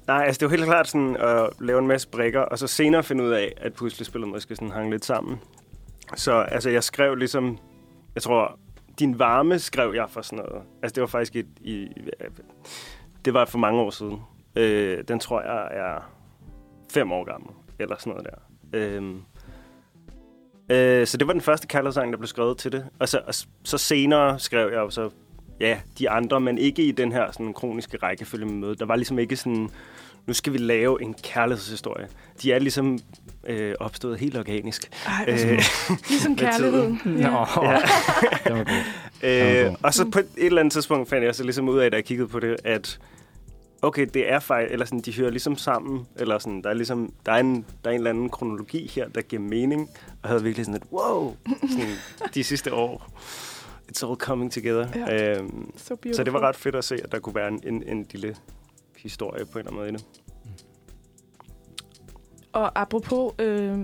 nej, 0.08 0.24
altså 0.26 0.40
det 0.40 0.46
var 0.46 0.56
helt 0.56 0.66
klart 0.66 0.88
sådan 0.88 1.18
at 1.20 1.50
lave 1.60 1.80
en 1.80 1.88
masse 1.88 2.08
brikker, 2.08 2.42
og 2.42 2.60
så 2.60 2.68
senere 2.68 3.04
finde 3.04 3.24
ud 3.24 3.32
af, 3.32 3.54
at 3.58 3.74
puslespillet 3.74 4.30
måske 4.30 4.56
sådan 4.56 4.72
hang 4.72 4.92
lidt 4.92 5.06
sammen. 5.06 5.40
Så 6.16 6.34
altså, 6.34 6.70
jeg 6.70 6.84
skrev 6.84 7.16
ligesom, 7.16 7.58
jeg 8.16 8.24
tror, 8.24 8.60
din 9.00 9.20
varme 9.20 9.60
skrev 9.60 9.94
jeg 9.96 10.10
for 10.10 10.22
sådan 10.22 10.46
noget. 10.46 10.64
Altså 10.84 10.96
det 10.96 11.02
var 11.02 11.08
faktisk 11.08 11.36
et, 11.36 11.48
i, 11.62 11.88
det 13.26 13.34
var 13.34 13.46
for 13.46 13.58
mange 13.58 13.82
år 13.82 13.90
siden. 13.90 14.20
Øh, 14.56 15.04
den 15.08 15.20
tror 15.20 15.42
jeg 15.42 15.68
er 15.72 16.12
fem 16.92 17.12
år 17.12 17.24
gammel, 17.24 17.50
eller 17.80 17.96
sådan 18.00 18.14
noget 18.14 18.30
der. 18.32 18.38
Øh, 18.80 19.16
øh, 20.72 21.08
så 21.08 21.18
det 21.18 21.28
var 21.28 21.34
den 21.34 21.42
første 21.42 21.68
kærlighedssang, 21.68 22.12
der 22.12 22.18
blev 22.18 22.28
skrevet 22.28 22.58
til 22.58 22.72
det. 22.72 22.90
Og 23.00 23.10
så, 23.10 23.22
og 23.28 23.34
så 23.64 23.78
senere 23.78 24.40
skrev 24.40 24.72
jeg 24.72 24.80
jo 24.80 24.90
så 24.90 25.10
ja, 25.60 25.78
de 26.00 26.10
andre, 26.10 26.40
men 26.40 26.58
ikke 26.58 26.84
i 26.84 26.92
den 26.92 27.12
her 27.12 27.32
sådan, 27.32 27.54
kroniske 27.54 27.98
rækkefølge 27.98 28.46
med 28.46 28.54
mødet. 28.54 28.80
Der 28.80 28.86
var 28.86 28.96
ligesom 28.96 29.20
ikke 29.20 29.36
sådan, 29.36 29.70
nu 30.28 30.34
skal 30.34 30.54
vi 30.54 30.58
lave 30.58 31.02
en 31.02 31.14
kærlighedshistorie. 31.24 32.08
De 32.42 32.54
er 32.54 32.60
ligesom 32.60 33.00
øh, 33.48 33.76
opstået 33.80 34.20
helt 34.20 34.38
organisk. 34.38 34.90
Ej, 35.08 35.26
Øh, 35.28 35.62
ligesom 36.10 36.36
kærligheden. 36.46 37.02
Nå, 37.06 37.22
Ja. 37.22 37.72
ja. 37.72 37.80
det 38.44 38.54
var 38.54 38.64
godt. 38.64 39.68
Øh, 39.68 39.74
og 39.84 39.94
så 39.94 40.10
på 40.10 40.20
et 40.20 40.26
eller 40.38 40.60
andet 40.60 40.72
tidspunkt 40.72 41.10
fandt 41.10 41.26
jeg 41.26 41.36
så 41.36 41.44
ligesom 41.44 41.70
ud 41.70 41.80
af, 41.80 41.92
da 41.92 41.98
jeg 41.98 42.06
kiggede 42.06 42.28
på 42.28 42.40
det, 42.40 42.56
at 42.64 43.00
okay, 43.82 44.08
det 44.14 44.32
er 44.32 44.40
faktisk, 44.40 44.74
eller 44.74 44.86
sådan, 44.86 45.00
de 45.00 45.14
hører 45.14 45.30
ligesom 45.30 45.58
sammen, 45.58 46.06
eller 46.20 46.40
sådan, 46.40 46.62
der 46.62 46.70
er 46.70 46.74
ligesom, 46.74 47.14
der 47.26 47.32
er 47.32 47.38
en, 47.38 47.56
der 47.84 47.90
er 47.90 47.94
en 47.94 47.98
eller 48.00 48.10
anden 48.10 48.30
kronologi 48.30 48.92
her, 48.96 49.08
der 49.08 49.22
giver 49.22 49.42
mening, 49.42 49.82
og 49.82 50.18
jeg 50.24 50.30
havde 50.30 50.44
virkelig 50.44 50.66
sådan 50.66 50.82
et, 50.82 50.88
wow, 50.92 51.36
sådan, 51.62 51.94
de 52.34 52.44
sidste 52.44 52.74
år, 52.74 53.10
it's 53.96 54.08
all 54.08 54.16
coming 54.16 54.52
together. 54.52 54.88
Ja. 54.96 55.38
Øhm, 55.38 55.72
So 55.78 55.96
beautiful. 55.96 56.14
så 56.16 56.24
det 56.24 56.34
var 56.34 56.40
ret 56.40 56.56
fedt 56.56 56.76
at 56.76 56.84
se, 56.84 56.96
at 57.04 57.12
der 57.12 57.20
kunne 57.20 57.36
være 57.36 57.48
en, 57.48 57.60
en, 57.68 57.84
en 57.88 58.06
lille 58.12 58.36
historie 58.98 59.46
på 59.46 59.60
en 59.60 59.68
eller 59.68 59.72
anden 59.72 59.76
måde 59.76 59.90
i 59.90 59.92
det. 59.92 60.06
Og 62.54 62.82
apropos, 62.82 63.34
øh, 63.40 63.78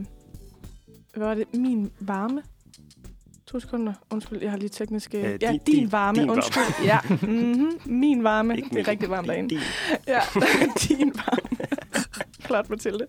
hvad 1.13 1.27
var 1.27 1.33
det? 1.33 1.53
Min 1.53 1.91
varme? 1.99 2.43
To 3.47 3.59
sekunder. 3.59 3.93
Undskyld, 4.11 4.41
jeg 4.41 4.51
har 4.51 4.57
lige 4.57 4.69
tekniske... 4.69 5.17
Øh, 5.33 5.37
ja, 5.43 5.51
din- 5.51 5.59
din, 5.67 5.91
varme. 5.91 6.19
din 6.19 6.27
varme. 6.27 6.31
Undskyld. 6.37 6.85
ja. 6.85 6.99
Mm-hmm. 7.09 7.79
Min 7.85 8.23
varme. 8.23 8.55
Ikke 8.57 8.69
det 8.69 8.79
er 8.79 8.87
rigtig 8.87 9.09
varmt 9.09 9.27
derinde. 9.27 9.49
Din. 9.49 9.59
Ja, 10.07 10.19
din 10.89 11.11
varme. 11.15 11.67
Flot, 12.39 12.69
Mathilde. 12.69 13.05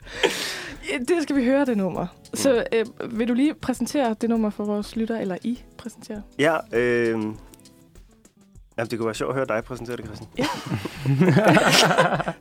Ja, 0.92 0.99
Det 0.99 1.22
skal 1.22 1.37
vi 1.37 1.44
høre, 1.44 1.64
det 1.64 1.76
nummer. 1.76 2.06
Så 2.34 2.64
øh, 2.72 3.18
vil 3.18 3.28
du 3.28 3.34
lige 3.34 3.54
præsentere 3.54 4.16
det 4.20 4.30
nummer 4.30 4.50
for 4.50 4.64
vores 4.64 4.96
lytter, 4.96 5.18
eller 5.20 5.37
I 5.44 5.62
præsentere? 5.78 6.22
Ja, 6.38 6.56
øh, 6.72 7.08
jamen, 7.08 8.90
det 8.90 8.99
kunne 8.99 9.06
være 9.06 9.14
sjovt 9.14 9.30
at 9.30 9.34
høre 9.37 9.46
dig 9.49 9.64
præsentere 9.64 9.96
det, 9.96 10.04
Christian. 10.04 10.28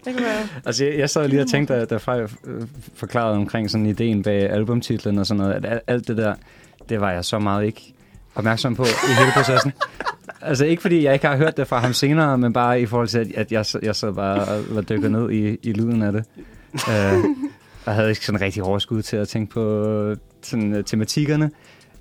Det 0.05 0.13
kan 0.13 0.24
være... 0.24 0.48
Altså, 0.65 0.86
jeg, 0.86 0.98
jeg 0.98 1.10
sad 1.10 1.27
lige 1.27 1.41
og 1.41 1.48
tænkte, 1.50 1.86
da, 1.86 1.98
Frej 1.98 2.22
øh, 2.22 2.29
forklarede 2.93 3.36
omkring 3.36 3.69
sådan 3.72 3.86
ideen 3.86 4.24
bag 4.24 4.50
albumtitlen 4.50 5.17
og 5.17 5.25
sådan 5.25 5.43
noget, 5.43 5.53
at 5.53 5.65
al- 5.65 5.81
alt 5.88 6.08
det 6.08 6.17
der, 6.17 6.36
det 6.89 7.01
var 7.01 7.12
jeg 7.12 7.25
så 7.25 7.39
meget 7.39 7.65
ikke 7.65 7.93
opmærksom 8.36 8.75
på 8.75 8.84
i 8.84 9.13
hele 9.19 9.31
processen. 9.34 9.74
altså, 10.41 10.65
ikke 10.65 10.81
fordi 10.81 11.03
jeg 11.03 11.13
ikke 11.13 11.27
har 11.27 11.38
hørt 11.38 11.58
det 11.58 11.67
fra 11.67 11.79
ham 11.79 11.93
senere, 11.93 12.38
men 12.38 12.53
bare 12.53 12.81
i 12.81 12.86
forhold 12.86 13.08
til, 13.08 13.34
at, 13.36 13.51
jeg, 13.51 13.65
jeg 13.84 13.96
sad 13.96 14.13
bare 14.13 14.41
og 14.46 14.63
var 14.75 14.81
dykket 14.81 15.12
ned 15.12 15.31
i, 15.31 15.58
i 15.63 15.74
lyden 15.74 16.01
af 16.01 16.12
det. 16.12 16.24
Uh, 16.74 17.25
og 17.86 17.93
havde 17.95 18.09
ikke 18.09 18.25
sådan 18.25 18.41
rigtig 18.41 18.63
overskud 18.63 19.01
til 19.01 19.17
at 19.17 19.27
tænke 19.27 19.53
på 19.53 20.15
sådan, 20.41 20.74
uh, 20.74 20.83
tematikkerne. 20.86 21.45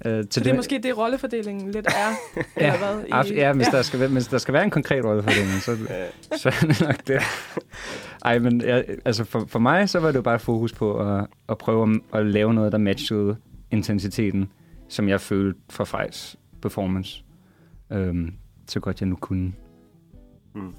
Uh, 0.04 0.10
Så 0.30 0.40
det 0.40 0.46
er 0.46 0.54
måske 0.56 0.80
det, 0.82 0.98
rollefordelingen 0.98 1.70
lidt 1.70 1.86
er, 1.86 2.12
eller 2.56 2.78
hvad? 2.78 3.04
I, 3.30 3.34
ja, 3.34 3.52
hvis, 3.52 3.66
ja. 3.66 3.70
Der 3.76 3.82
skal, 3.82 4.00
være- 4.00 4.08
hvis 4.08 4.26
der 4.26 4.38
skal 4.38 4.54
være 4.54 4.64
en 4.64 4.70
konkret 4.70 5.04
rollefordeling, 5.04 5.60
så, 5.62 5.72
Øh, 5.72 6.38
så 6.38 6.48
er 6.48 6.66
det 6.66 6.80
nok 6.80 7.06
det. 7.06 7.20
Ej, 8.24 8.38
men 8.38 8.60
jeg, 8.60 8.84
altså 9.04 9.24
for, 9.24 9.44
for 9.48 9.58
mig, 9.58 9.88
så 9.88 10.00
var 10.00 10.08
det 10.08 10.16
jo 10.16 10.22
bare 10.22 10.38
fokus 10.38 10.72
på 10.72 10.98
at, 11.00 11.26
at 11.48 11.58
prøve 11.58 12.00
at, 12.12 12.20
at 12.20 12.26
lave 12.26 12.54
noget, 12.54 12.72
der 12.72 12.78
matchede 12.78 13.36
intensiteten, 13.70 14.50
som 14.88 15.08
jeg 15.08 15.20
følte 15.20 15.60
for 15.70 15.84
Frejs 15.84 16.36
performance. 16.62 17.24
Øhm, 17.92 18.32
så 18.66 18.80
godt 18.80 19.00
jeg 19.00 19.08
nu 19.08 19.16
kunne. 19.16 19.52
mm. 20.54 20.74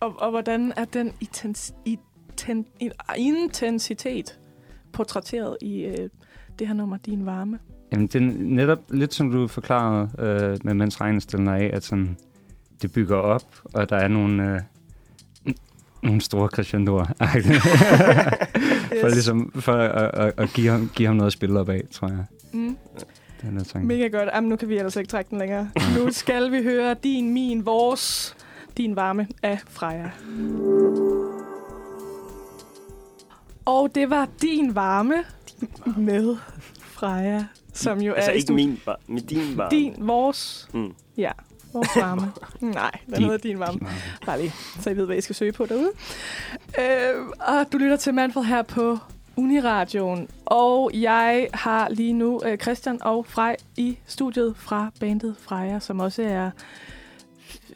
Og, 0.00 0.20
og 0.22 0.30
hvordan 0.30 0.72
er 0.76 0.84
den 0.84 1.12
intens, 1.20 1.74
inten, 2.48 2.92
intensitet 3.16 4.38
portrætteret 4.92 5.56
i 5.60 5.84
øh, 5.84 6.08
det 6.58 6.66
her 6.66 6.74
nummer, 6.74 6.96
Din 6.96 7.26
Varme? 7.26 7.58
Jamen, 7.92 8.06
det 8.06 8.14
er 8.14 8.32
netop 8.38 8.78
lidt 8.90 9.14
som 9.14 9.30
du 9.30 9.46
forklarede 9.46 10.10
øh, 10.18 10.58
med 10.64 10.74
mens 10.74 11.00
regnen 11.00 11.20
stiller 11.20 11.52
af, 11.52 11.70
at 11.72 11.84
sådan, 11.84 12.16
det 12.82 12.92
bygger 12.92 13.16
op, 13.16 13.44
og 13.64 13.88
der 13.88 13.96
er 13.96 14.08
nogle, 14.08 14.54
øh, 14.54 14.60
nogle 16.02 16.20
store 16.20 16.48
crescendoer. 16.48 17.04
for, 19.00 19.08
ligesom, 19.08 19.52
for 19.54 19.72
at, 19.72 20.10
at, 20.14 20.32
at 20.36 20.50
give, 20.54 20.70
ham, 20.70 20.90
give 20.94 21.06
ham 21.06 21.16
noget 21.16 21.26
at 21.26 21.32
spille 21.32 21.60
op 21.60 21.68
af, 21.68 21.82
tror 21.90 22.08
jeg. 22.08 22.24
Mm. 22.52 22.76
Det 23.40 23.48
er 23.48 23.52
noget 23.52 23.66
tanke. 23.66 23.88
Mega 23.88 24.06
godt. 24.06 24.28
Jamen, 24.34 24.50
nu 24.50 24.56
kan 24.56 24.68
vi 24.68 24.76
ellers 24.76 24.96
ikke 24.96 25.08
trække 25.08 25.30
den 25.30 25.38
længere. 25.38 25.70
nu 25.98 26.12
skal 26.12 26.52
vi 26.52 26.62
høre 26.62 26.96
Din, 27.04 27.32
Min, 27.32 27.66
Vores, 27.66 28.36
Din 28.76 28.96
Varme 28.96 29.26
af 29.42 29.58
Freja. 29.68 30.10
Og 33.64 33.94
det 33.94 34.10
var 34.10 34.28
Din 34.42 34.74
Varme 34.74 35.24
med 35.96 36.36
Freja, 36.80 37.44
som 37.72 38.00
jo 38.00 38.12
Altså 38.12 38.30
er 38.30 38.34
i 38.34 38.38
ikke 38.38 38.52
min, 38.52 38.80
var, 38.86 39.00
men 39.06 39.24
din 39.26 39.56
var. 39.56 39.68
Din, 39.68 39.94
Vores, 39.98 40.68
Mm. 40.72 40.94
ja, 41.16 41.30
Vores 41.72 41.88
Varme. 42.02 42.32
Nej, 42.60 42.90
den 43.06 43.14
Din- 43.14 43.24
hedder 43.24 43.38
Din 43.38 43.58
Varme. 43.58 43.80
Bare 44.26 44.40
lige, 44.40 44.52
så 44.80 44.90
I 44.90 44.96
ved, 44.96 45.06
hvad 45.06 45.16
I 45.16 45.20
skal 45.20 45.34
søge 45.36 45.52
på 45.52 45.66
derude. 45.66 45.90
Øh, 46.80 47.26
og 47.40 47.72
du 47.72 47.78
lytter 47.78 47.96
til 47.96 48.14
Manfred 48.14 48.44
her 48.44 48.62
på 48.62 48.98
Uniradioen. 49.36 50.28
Og 50.46 50.90
jeg 50.94 51.48
har 51.54 51.88
lige 51.88 52.12
nu 52.12 52.40
øh, 52.44 52.58
Christian 52.58 53.02
og 53.02 53.26
Frej 53.26 53.56
i 53.76 53.98
studiet 54.06 54.54
fra 54.56 54.90
bandet 55.00 55.36
Freja, 55.38 55.78
som 55.80 56.00
også 56.00 56.22
er, 56.22 56.50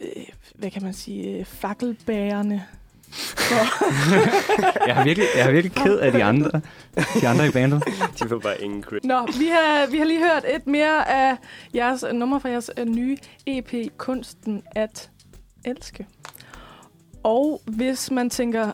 øh, 0.01 0.23
hvad 0.55 0.71
kan 0.71 0.83
man 0.83 0.93
sige, 0.95 1.39
øh, 1.39 1.45
fakkelbærerne. 1.45 2.65
Jeg 4.87 4.99
er 4.99 5.05
virkelig, 5.05 5.29
jeg 5.37 5.49
er 5.49 5.53
virkelig 5.53 5.73
ked 5.73 5.99
af 5.99 6.13
de 6.13 6.25
andre, 6.25 6.61
de 7.21 7.29
andre 7.29 7.47
i 7.47 7.51
bandet. 7.51 7.83
De 8.19 8.31
var 8.31 8.39
bare 8.39 8.61
ingen 8.63 8.83
credit. 8.83 9.05
Nå, 9.05 9.27
vi 9.39 9.47
har, 9.47 9.87
vi 9.91 9.99
har 9.99 10.05
lige 10.05 10.19
hørt 10.19 10.45
et 10.55 10.67
mere 10.67 11.11
af 11.11 11.37
jeres 11.75 12.05
nummer 12.13 12.39
fra 12.39 12.49
jeres 12.49 12.71
øh, 12.79 12.87
nye 12.87 13.17
EP, 13.47 13.73
Kunsten 13.97 14.63
at 14.75 15.11
elske. 15.65 16.07
Og 17.23 17.63
hvis 17.67 18.11
man 18.11 18.31
tænker, 18.31 18.71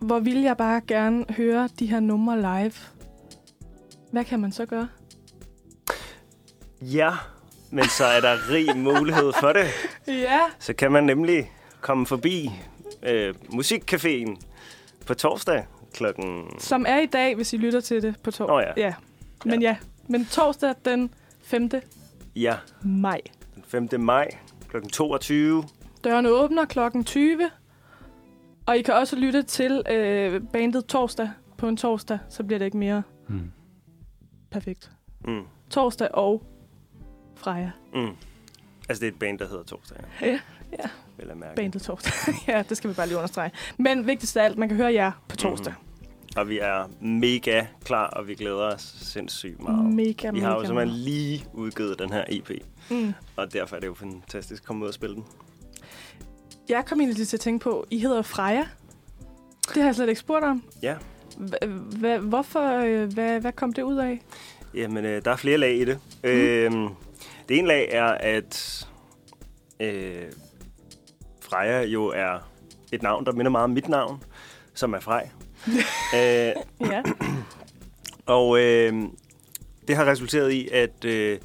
hvor 0.00 0.18
vil 0.18 0.42
jeg 0.42 0.56
bare 0.56 0.80
gerne 0.88 1.24
høre 1.36 1.68
de 1.78 1.86
her 1.86 2.00
numre 2.00 2.36
live, 2.40 2.72
hvad 4.12 4.24
kan 4.24 4.40
man 4.40 4.52
så 4.52 4.66
gøre? 4.66 4.88
Ja, 6.80 7.10
men 7.70 7.84
så 7.84 8.04
er 8.04 8.20
der 8.20 8.50
rig 8.50 8.76
mulighed 8.76 9.32
for 9.40 9.52
det. 9.52 9.66
Ja. 10.08 10.40
Så 10.58 10.72
kan 10.72 10.92
man 10.92 11.04
nemlig 11.04 11.52
komme 11.80 12.06
forbi 12.06 12.50
øh, 13.06 13.34
Musikcaféen 13.48 14.36
på 15.06 15.14
torsdag 15.14 15.66
klokken... 15.94 16.44
Som 16.58 16.84
er 16.88 16.98
i 16.98 17.06
dag, 17.06 17.34
hvis 17.34 17.52
I 17.52 17.56
lytter 17.56 17.80
til 17.80 18.02
det 18.02 18.14
på 18.22 18.30
torsdag. 18.30 18.54
Åh 18.56 18.62
ja. 18.76 18.86
ja. 18.86 18.94
Men 19.44 19.62
ja. 19.62 19.76
Men 20.08 20.24
torsdag 20.24 20.74
den 20.84 21.10
5. 21.42 21.70
Ja, 22.36 22.56
maj. 22.82 23.20
den 23.54 23.88
5. 23.90 24.00
maj 24.00 24.28
klokken 24.68 24.90
22. 24.90 25.64
Dørene 26.04 26.28
åbner 26.28 26.64
klokken 26.64 27.04
20. 27.04 27.50
Og 28.66 28.76
I 28.78 28.82
kan 28.82 28.94
også 28.94 29.16
lytte 29.16 29.42
til 29.42 29.82
øh, 29.90 30.40
bandet 30.52 30.86
torsdag 30.86 31.30
på 31.58 31.68
en 31.68 31.76
torsdag, 31.76 32.18
så 32.28 32.44
bliver 32.44 32.58
det 32.58 32.64
ikke 32.66 32.76
mere 32.76 33.02
Mm. 33.28 33.52
perfekt. 34.50 34.90
Mm. 35.24 35.42
Torsdag 35.70 36.08
og 36.14 36.42
Freja. 37.36 37.70
Mm. 37.94 38.10
Altså, 38.88 39.00
det 39.00 39.02
er 39.02 39.12
et 39.12 39.18
band, 39.18 39.38
der 39.38 39.48
hedder 39.48 39.62
Torsdag. 39.64 39.96
Ja, 40.20 40.38
ja. 40.72 40.88
Vil 41.18 41.26
jeg 41.28 41.36
mærke. 41.36 41.54
Bandet 41.56 41.82
torsdag. 41.82 42.12
ja, 42.48 42.62
det 42.68 42.76
skal 42.76 42.90
vi 42.90 42.94
bare 42.94 43.06
lige 43.06 43.16
understrege. 43.16 43.50
Men 43.78 44.06
vigtigst 44.06 44.36
af 44.36 44.44
alt, 44.44 44.58
man 44.58 44.68
kan 44.68 44.76
høre 44.76 44.92
jer 44.94 45.12
på 45.28 45.36
torsdag. 45.36 45.74
Og 46.36 46.48
vi 46.48 46.58
er 46.58 46.90
mega 47.00 47.64
klar, 47.84 48.06
og 48.06 48.28
vi 48.28 48.34
glæder 48.34 48.56
os 48.74 48.94
sindssygt 49.00 49.62
meget. 49.62 49.84
Mega, 49.94 50.30
vi 50.30 50.32
mega 50.32 50.46
har 50.46 50.54
jo 50.54 50.64
simpelthen 50.64 50.98
lige 50.98 51.44
udgivet 51.52 51.98
den 51.98 52.12
her 52.12 52.24
EP, 52.28 52.50
Mm. 52.90 53.14
og 53.36 53.52
derfor 53.52 53.76
er 53.76 53.80
det 53.80 53.86
jo 53.86 53.94
fantastisk 53.94 54.62
at 54.62 54.66
komme 54.66 54.82
ud 54.82 54.88
og 54.88 54.94
spille 54.94 55.14
den. 55.16 55.24
Jeg 56.68 56.84
kom 56.86 57.00
egentlig 57.00 57.16
lige 57.16 57.26
til 57.26 57.36
at 57.36 57.40
tænke 57.40 57.62
på, 57.62 57.86
I 57.90 57.98
hedder 57.98 58.22
Freja. 58.22 58.66
Det 59.74 59.76
har 59.82 59.84
jeg 59.84 59.94
slet 59.94 60.08
ikke 60.08 60.20
spurgt 60.20 60.44
om. 60.44 60.62
Ja. 60.82 60.94
Hvorfor, 62.20 62.78
øh, 62.84 63.12
hvad, 63.12 63.52
kom 63.52 63.72
det 63.72 63.82
ud 63.82 63.96
af? 63.96 64.20
Jamen, 64.74 65.04
øh, 65.04 65.24
der 65.24 65.30
er 65.30 65.36
flere 65.36 65.58
lag 65.58 65.74
i 65.76 65.84
det. 65.84 65.98
Mm. 66.24 66.30
Øh, 66.30 66.70
det 67.48 67.58
ene 67.58 67.68
lag 67.68 67.88
er, 67.92 68.04
at 68.06 68.86
øh, 69.80 70.22
Freja 71.50 71.82
jo 71.82 72.06
er 72.06 72.38
et 72.92 73.02
navn, 73.02 73.26
der 73.26 73.32
minder 73.32 73.50
meget 73.50 73.64
om 73.64 73.70
mit 73.70 73.88
navn, 73.88 74.22
som 74.74 74.94
er 74.94 75.00
Frej. 75.00 75.30
øh, 76.14 76.52
Ja. 76.80 77.02
og 78.36 78.58
øh, 78.60 79.02
det 79.88 79.96
har 79.96 80.04
resulteret 80.04 80.50
i, 80.52 80.68
at, 80.68 81.04
øh, 81.04 81.38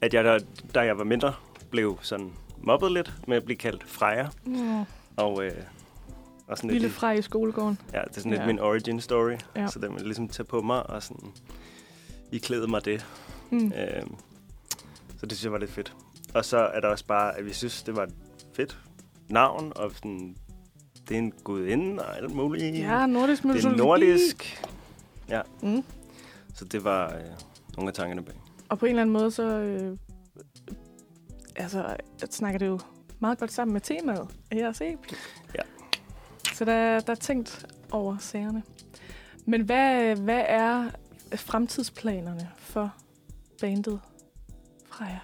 at 0.00 0.14
jeg, 0.14 0.24
da, 0.24 0.38
da 0.74 0.80
jeg 0.80 0.98
var 0.98 1.04
mindre, 1.04 1.34
blev 1.70 1.98
sådan 2.02 2.32
mobbet 2.62 2.92
lidt 2.92 3.12
med 3.28 3.36
at 3.36 3.44
blive 3.44 3.56
kaldt 3.56 3.84
Freja. 3.86 4.26
Mm. 4.44 4.84
Og, 5.16 5.44
øh, 5.44 5.52
og 6.46 6.56
sådan 6.56 6.70
Lille 6.70 6.86
lidt, 6.88 6.96
Frej 6.96 7.12
i 7.12 7.22
skolegården. 7.22 7.78
ja, 7.92 8.00
det 8.00 8.08
er 8.16 8.20
sådan 8.20 8.30
lidt 8.30 8.40
Ja. 8.42 8.46
min 8.46 8.58
origin 8.58 9.00
story. 9.00 9.36
Ja. 9.56 9.66
Så 9.66 9.78
den 9.78 9.94
vil 9.94 10.02
ligesom 10.02 10.28
tage 10.28 10.44
på 10.46 10.60
mig 10.62 10.90
og 10.90 11.02
sådan 11.02 11.32
i 12.32 12.38
klæde 12.38 12.66
mig 12.66 12.84
det. 12.84 13.06
Mm. 13.50 13.66
Øh, 13.66 14.02
så 15.20 15.26
det 15.26 15.32
synes 15.32 15.44
jeg 15.44 15.52
var 15.52 15.58
lidt 15.58 15.70
fedt. 15.70 15.92
Og 16.34 16.44
så 16.44 16.58
er 16.58 16.80
der 16.80 16.88
også 16.88 17.06
bare, 17.06 17.38
at 17.38 17.46
vi 17.46 17.52
synes, 17.52 17.82
det 17.82 17.96
var 17.96 18.08
fedt 18.56 18.78
navn, 19.28 19.72
og 19.76 19.90
sådan, 19.94 20.36
det 21.08 21.14
er 21.14 21.18
en 21.18 21.32
gudinde 21.44 22.02
og 22.04 22.16
alt 22.16 22.34
muligt. 22.34 22.78
Ja, 22.78 23.06
nordisk 23.06 23.42
det 23.42 23.50
er 23.50 23.54
mytologi. 23.54 23.78
nordisk. 23.78 24.64
Ja, 25.28 25.40
Mm. 25.62 25.84
så 26.54 26.64
det 26.64 26.84
var 26.84 27.14
øh, 27.14 27.20
nogle 27.76 27.88
af 27.88 27.94
tankerne 27.94 28.22
bag. 28.22 28.34
Og 28.68 28.78
på 28.78 28.86
en 28.86 28.90
eller 28.90 29.02
anden 29.02 29.12
måde, 29.12 29.30
så 29.30 29.42
øh, 29.58 29.96
altså, 31.56 31.96
snakker 32.30 32.58
det 32.58 32.66
jo 32.66 32.78
meget 33.20 33.38
godt 33.38 33.52
sammen 33.52 33.72
med 33.72 33.80
temaet 33.80 34.28
af 34.50 34.56
jeres 34.56 34.80
EP. 34.80 34.98
Ja. 35.54 35.62
Så 36.54 36.64
der, 36.64 37.00
der 37.00 37.10
er 37.10 37.14
tænkt 37.16 37.66
over 37.90 38.16
sagerne. 38.18 38.62
Men 39.46 39.60
hvad, 39.62 40.16
hvad 40.16 40.44
er 40.48 40.90
fremtidsplanerne 41.36 42.50
for 42.56 42.94
bandet 43.60 44.00
Freja? 44.86 45.18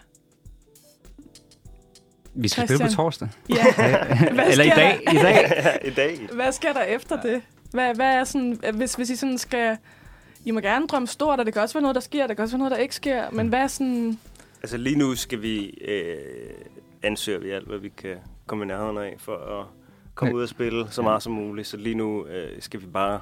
Vi 2.34 2.48
skal 2.48 2.64
spille 2.68 2.78
på 2.78 2.82
Christian. 2.88 2.96
torsdag. 3.04 3.28
Ja, 3.48 3.64
Hvad 4.34 4.50
Eller 4.50 4.64
i 4.64 4.68
dag. 4.68 5.00
I 5.12 5.16
dag. 5.16 5.78
I 5.90 5.90
dag. 5.90 6.28
hvad 6.32 6.52
sker 6.52 6.72
der 6.72 6.82
efter 6.82 7.22
det? 7.22 7.42
Hvad, 7.70 7.94
hvad 7.94 8.06
er 8.14 8.24
sådan, 8.24 8.58
hvis, 8.74 8.94
hvis 8.94 9.10
I 9.10 9.16
sådan 9.16 9.38
skal... 9.38 9.76
I 10.44 10.50
må 10.50 10.60
gerne 10.60 10.86
drømme 10.86 11.08
stort, 11.08 11.40
og 11.40 11.46
det 11.46 11.52
kan 11.54 11.62
også 11.62 11.74
være 11.74 11.82
noget, 11.82 11.94
der 11.94 12.00
sker, 12.00 12.26
der 12.26 12.34
kan 12.34 12.42
også 12.42 12.52
være 12.54 12.58
noget, 12.58 12.70
der 12.70 12.76
ikke 12.76 12.94
sker. 12.94 13.30
Men 13.30 13.48
hvad 13.48 13.58
er 13.58 13.66
sådan... 13.66 14.18
Altså 14.62 14.76
lige 14.76 14.98
nu 14.98 15.14
skal 15.14 15.42
vi, 15.42 15.66
øh, 15.88 16.16
ansøger 17.02 17.38
vi 17.38 17.50
alt, 17.50 17.66
hvad 17.66 17.78
vi 17.78 17.88
kan 17.88 18.16
komme 18.46 18.64
i 18.64 18.68
nærheden 18.68 18.98
af, 18.98 19.14
for 19.18 19.60
at 19.60 19.66
komme 20.14 20.30
Ja. 20.30 20.36
ud 20.36 20.42
og 20.42 20.48
spille 20.48 20.86
så 20.90 21.02
meget 21.02 21.22
som 21.22 21.32
muligt. 21.32 21.66
Så 21.68 21.76
lige 21.76 21.94
nu 21.94 22.26
øh, 22.26 22.48
skal 22.62 22.80
vi 22.80 22.86
bare 22.86 23.20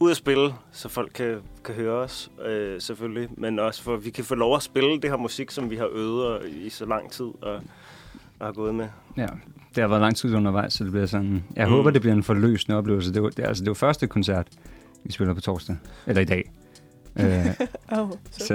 ud 0.00 0.10
og 0.10 0.16
spille, 0.16 0.54
så 0.72 0.88
folk 0.88 1.10
kan, 1.14 1.40
kan 1.64 1.74
høre 1.74 1.92
os, 1.94 2.30
øh, 2.44 2.80
selvfølgelig. 2.80 3.28
Men 3.36 3.58
også 3.58 3.82
for, 3.82 3.94
at 3.94 4.04
vi 4.04 4.10
kan 4.10 4.24
få 4.24 4.34
lov 4.34 4.56
at 4.56 4.62
spille 4.62 5.00
det 5.00 5.10
her 5.10 5.16
musik, 5.16 5.50
som 5.50 5.70
vi 5.70 5.76
har 5.76 5.88
øvet 5.92 6.26
og- 6.26 6.48
i 6.48 6.70
så 6.70 6.86
lang 6.86 7.10
tid 7.12 7.26
og, 7.42 7.60
og 8.40 8.46
har 8.46 8.52
gået 8.52 8.74
med. 8.74 8.86
Ja, 9.16 9.26
det 9.74 9.82
har 9.82 9.88
været 9.88 10.00
lang 10.00 10.16
tid 10.16 10.34
undervejs, 10.34 10.72
så 10.72 10.84
det 10.84 10.92
bliver 10.92 11.06
sådan... 11.06 11.44
Jeg 11.56 11.66
Mm. 11.66 11.70
mm. 11.70 11.76
håber, 11.76 11.90
det 11.90 12.00
bliver 12.00 12.14
en 12.14 12.22
forløsende 12.22 12.78
oplevelse. 12.78 13.14
Det 13.14 13.22
var, 13.22 13.28
det, 13.28 13.44
altså, 13.44 13.64
det 13.64 13.68
var 13.70 13.74
første 13.74 14.06
koncert, 14.06 14.48
vi 15.04 15.12
spiller 15.12 15.34
på 15.34 15.40
torsdag. 15.40 15.76
Eller 16.06 16.22
i 16.22 16.24
dag. 16.24 16.50
øh, 17.20 17.46
Oh, 17.92 18.10
så, 18.30 18.54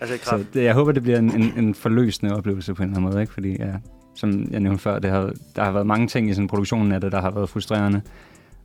Altså 0.00 0.14
i 0.14 0.18
så 0.18 0.44
det, 0.54 0.64
jeg 0.64 0.74
håber, 0.74 0.92
det 0.92 1.02
bliver 1.02 1.18
en, 1.18 1.42
en, 1.42 1.52
en 1.64 1.74
forløsende 1.74 2.36
oplevelse 2.36 2.74
på 2.74 2.82
en 2.82 2.88
eller 2.88 2.98
anden 2.98 3.10
måde, 3.12 3.20
ikke? 3.22 3.32
Fordi, 3.32 3.56
ja, 3.58 3.72
som 4.14 4.48
jeg 4.50 4.60
nævnte 4.60 4.82
før, 4.82 4.98
det 4.98 5.10
har, 5.10 5.32
der 5.56 5.64
har 5.64 5.72
været 5.72 5.86
mange 5.86 6.06
ting 6.06 6.30
i 6.30 6.34
sådan 6.34 6.48
produktionen 6.48 6.92
af 6.92 7.00
det, 7.00 7.12
der 7.12 7.20
har 7.20 7.30
været 7.30 7.48
frustrerende. 7.48 8.02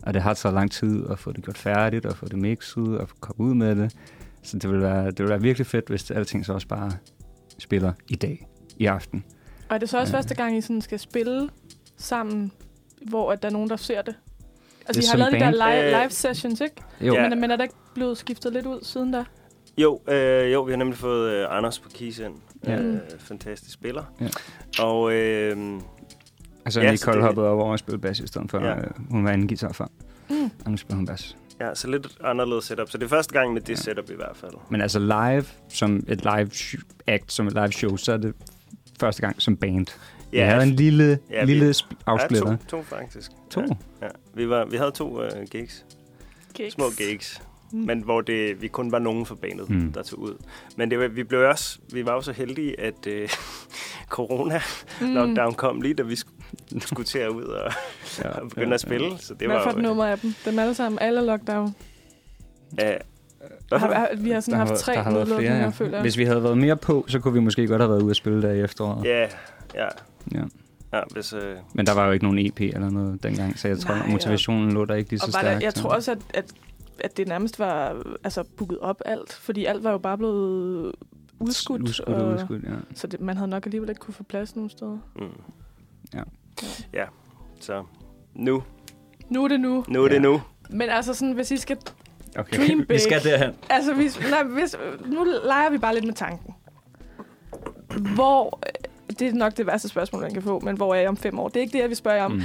Og 0.02 0.14
det 0.14 0.22
har 0.22 0.34
taget 0.34 0.54
lang 0.54 0.72
tid 0.72 1.06
at 1.10 1.20
få 1.20 1.32
det 1.32 1.44
gjort 1.44 1.58
færdigt, 1.58 2.06
og 2.06 2.18
få 2.18 2.26
det 2.28 2.38
mixet, 2.38 2.98
og 2.98 3.10
komme 3.20 3.50
ud 3.50 3.56
med 3.56 3.76
det. 3.76 3.96
Så 4.44 4.58
det 4.60 4.72
vil 4.72 4.82
være, 4.82 5.06
det 5.06 5.20
vil 5.20 5.30
være 5.30 5.42
virkelig 5.42 5.68
fedt, 5.68 5.88
hvis 5.88 6.12
alting 6.12 6.46
så 6.46 6.54
også 6.54 6.68
bare 6.68 6.92
spiller 7.60 7.94
i 8.08 8.16
dag, 8.16 8.48
i 8.78 8.86
aften. 8.86 9.24
Og 9.70 9.76
er 9.76 9.78
det 9.78 9.90
så 9.90 10.00
også 10.00 10.14
Ja. 10.14 10.18
første 10.18 10.36
gang, 10.36 10.58
I 10.58 10.62
sådan 10.62 10.82
skal 10.82 11.00
spille 11.00 11.50
sammen, 11.98 12.52
hvor 13.10 13.32
at 13.32 13.42
der 13.44 13.50
er 13.50 13.54
nogen, 13.54 13.70
der 13.70 13.76
ser 13.76 14.02
det? 14.02 14.16
Altså, 14.88 15.02
Det 15.02 15.08
I 15.08 15.10
har 15.12 15.18
lavet 15.18 15.34
de 15.34 15.40
der 15.40 15.46
band. 15.46 15.56
live, 15.56 15.96
Øh, 15.96 16.02
live 16.02 16.10
sessions, 16.10 16.62
ikke? 16.62 16.76
Jo, 17.02 17.14
Ja. 17.14 17.30
Men, 17.30 17.42
men 17.42 17.52
er 17.52 17.56
der 17.56 17.64
ikke 17.64 17.76
blevet 17.94 18.18
skiftet 18.18 18.54
lidt 18.54 18.66
ud 18.66 18.80
siden 18.84 19.12
da? 19.12 19.24
Jo, 19.78 20.02
øh, 20.08 20.54
jo, 20.54 20.62
vi 20.62 20.72
har 20.72 20.78
nemlig 20.78 20.98
fået 20.98 21.32
øh, 21.32 21.48
Anders 21.58 21.80
på 21.80 21.90
keys 21.94 22.20
ind. 22.20 22.34
Ja. 22.68 22.78
Øh, 22.82 23.00
fantastisk 23.20 23.74
spiller. 23.74 24.04
Ja. 24.22 24.28
Og 24.84 25.14
øh, 25.14 25.80
Altså, 26.66 26.82
Ja, 26.82 26.92
Nicole 26.92 27.16
det- 27.18 27.24
hoppede 27.26 27.48
over 27.50 27.72
og 27.72 27.80
spillede 27.80 28.02
bas 28.02 28.20
i 28.20 28.28
stedet 28.28 28.52
for. 28.52 28.60
Ja. 28.60 28.68
Ja. 28.70 28.78
Øh, 28.78 28.88
hun 29.10 29.26
var 29.26 29.32
anden 29.32 29.48
guitar 29.48 29.72
før, 29.74 29.86
Mm. 30.30 30.52
og 30.66 30.72
nu 30.72 30.78
spiller 30.78 30.96
hun 30.96 31.06
bas. 31.06 31.38
ja, 31.60 31.76
så 31.76 31.88
lidt 31.88 32.08
anderledes 32.24 32.66
setup. 32.66 32.90
Så 32.90 32.98
det 32.98 33.04
er 33.06 33.10
første 33.10 33.34
gang 33.34 33.54
med 33.54 33.62
det 33.62 33.70
Ja. 33.70 33.76
setup 33.76 34.10
i 34.10 34.16
hvert 34.16 34.36
fald. 34.38 34.52
Men 34.70 34.82
altså 34.82 35.00
live, 35.00 35.46
som 35.70 35.96
et 36.08 36.22
live 36.22 36.50
act, 37.08 37.32
som 37.32 37.48
et 37.48 37.54
live 37.54 37.72
show, 37.72 37.96
så 37.96 38.14
er 38.14 38.18
det 38.18 38.34
første 39.00 39.22
gang 39.22 39.42
som 39.42 39.58
band. 39.58 39.88
Ja, 40.34 40.38
jeg 40.40 40.52
havde 40.52 40.64
en 40.68 40.76
lille, 40.76 41.20
Ja, 41.30 41.36
ja, 41.40 41.46
vi- 41.46 41.52
lille 41.54 41.70
sp- 41.72 41.88
ja, 41.92 41.96
afsplitter. 42.12 42.58
to, 42.58 42.78
to 42.78 42.84
faktisk. 42.84 43.32
To? 43.52 43.62
Ja, 43.62 43.68
ja. 44.06 44.08
Vi, 44.34 44.50
var, 44.50 44.66
vi 44.66 44.78
havde 44.78 44.92
to 44.92 45.22
uh, 45.24 45.44
gigs. 45.52 45.86
Gigs. 46.54 46.74
Små 46.74 46.86
gigs. 46.98 47.42
Mm. 47.72 47.80
Men 47.80 48.02
hvor 48.02 48.22
det, 48.22 48.62
vi 48.62 48.68
kun 48.68 48.92
var 48.92 49.00
nogen 49.00 49.26
for 49.26 49.36
bandet, 49.36 49.70
mm. 49.70 49.94
Der 49.94 50.04
tog 50.04 50.20
ud. 50.20 50.34
Men 50.78 50.92
det 50.92 51.00
var, 51.00 51.08
vi 51.08 51.24
blev 51.24 51.40
også, 51.50 51.80
vi 51.94 52.06
var 52.06 52.14
jo 52.14 52.22
så 52.22 52.32
heldige, 52.32 52.80
at 52.80 53.08
uh, 53.08 53.14
corona 54.16 54.62
Mm. 55.02 55.14
lockdown 55.14 55.54
kom 55.54 55.82
lige, 55.82 55.94
da 55.94 56.04
vi 56.04 56.14
sk- 56.14 56.80
skulle 56.80 57.06
til 57.06 57.20
at 57.20 57.30
ud 57.30 57.44
og, 57.44 57.72
Ja, 58.24 58.30
og 58.30 58.50
begynde 58.50 58.74
at 58.74 58.82
spille. 58.82 59.18
Så 59.20 59.34
det 59.34 59.48
Hvad 59.48 59.56
var 59.58 59.64
for 59.64 59.78
et 59.78 59.84
nummer 59.84 60.06
af 60.06 60.20
dem? 60.20 60.34
Dem 60.46 60.60
alle 60.60 60.74
sammen, 60.76 61.00
alle 61.00 61.22
lockdown. 61.26 61.76
Ja, 62.80 62.94
Har, 63.72 64.10
vi 64.18 64.30
har 64.32 64.40
sådan 64.40 64.52
Der 64.52 64.58
haft 64.58 64.70
har- 64.70 64.78
tre 64.78 64.94
der 64.94 65.02
har 65.02 65.12
været 65.12 65.28
flere, 65.28 65.42
ja. 65.42 65.70
føler 65.70 65.92
jeg. 65.92 66.02
Hvis 66.02 66.18
vi 66.18 66.24
havde 66.26 66.44
været 66.44 66.58
mere 66.58 66.78
på, 66.78 67.06
så 67.08 67.20
kunne 67.20 67.34
vi 67.34 67.40
måske 67.40 67.68
godt 67.68 67.82
have 67.82 67.90
været 67.92 68.02
ude 68.02 68.10
at 68.10 68.16
spille 68.16 68.42
der 68.42 68.52
i 68.52 68.62
efteråret. 68.62 69.06
Ja, 69.06 69.22
ja. 69.76 69.86
Ja. 70.32 70.42
Ja, 70.94 71.02
hvis, 71.12 71.34
øh, 71.34 71.56
Men 71.74 71.86
der 71.86 71.94
var 71.94 72.06
jo 72.06 72.12
ikke 72.12 72.26
nogen 72.26 72.40
EP 72.40 72.60
eller 72.62 72.90
noget 72.90 73.24
dengang, 73.24 73.60
så 73.60 73.68
jeg 73.68 73.80
tror, 73.80 73.96
Nej, 73.96 74.08
motivationen 74.08 74.72
lå 74.72 74.86
der 74.86 74.96
ikke 74.96 75.10
lige 75.10 75.20
så 75.20 75.26
var 75.26 75.42
der, 75.42 75.50
stærkt. 75.50 75.64
jeg 75.64 75.74
tror 75.74 75.90
også, 75.90 76.12
at, 76.12 76.18
at, 76.34 76.46
at 77.00 77.18
det 77.18 77.28
nærmest 77.28 77.60
var 77.60 78.04
altså, 78.24 78.44
booket 78.58 78.80
op 78.80 79.02
alt, 79.06 79.34
fordi 79.34 79.66
alt 79.66 79.84
var 79.84 79.92
jo 79.92 79.98
bare 79.98 80.18
blevet 80.18 80.92
udskudt. 81.40 81.82
Udskudt 81.82 82.08
og 82.16 82.34
udskudt, 82.34 82.64
ja. 82.64 82.70
Så 82.96 83.08
det, 83.08 83.22
man 83.22 83.38
havde 83.38 83.50
nok 83.50 83.66
alligevel 83.66 83.90
ikke 83.90 84.00
kunne 84.00 84.14
få 84.14 84.24
plads 84.24 84.56
nogen 84.56 84.70
steder. 84.70 84.98
mm. 85.16 85.22
Ja. 86.14 86.22
Ja, 86.94 87.06
så 87.60 87.84
nu, 88.34 88.64
Nu 89.30 89.44
er 89.44 89.48
det 89.48 89.60
nu. 89.60 89.86
nu 89.88 90.04
er 90.04 90.08
det 90.08 90.16
Ja. 90.16 90.20
nu. 90.22 90.42
Men 90.70 90.90
altså 90.90 91.14
sådan, 91.14 91.34
hvis 91.34 91.52
I 91.52 91.58
skal... 91.58 91.78
Okay, 92.36 92.58
Dream 92.58 92.78
big. 92.78 92.90
vi 92.90 93.00
skal 93.00 93.24
derhen. 93.24 93.54
Altså, 93.70 93.94
hvis, 93.94 94.20
nej, 94.30 94.44
hvis, 94.44 94.76
nu 95.06 95.24
leger 95.44 95.70
vi 95.70 95.78
bare 95.78 95.94
lidt 95.94 96.06
med 96.06 96.14
tanken. 96.14 96.56
Hvor... 98.16 98.60
Det 99.20 99.28
er 99.28 99.34
nok 99.34 99.58
det 99.58 99.68
værste 99.68 99.90
spørgsmål, 99.90 100.22
man 100.22 100.34
kan 100.34 100.42
få, 100.42 100.60
men 100.60 100.76
hvor 100.76 100.96
er 100.96 101.00
jeg 101.00 101.10
om 101.10 101.18
fem 101.18 101.40
år? 101.40 101.48
Det 101.50 101.58
er 101.58 101.62
ikke 101.62 101.74
det, 101.74 101.80
jeg 101.80 101.90
vil 101.90 101.98
spørge 101.98 102.24
om. 102.24 102.32
Mm. 102.32 102.42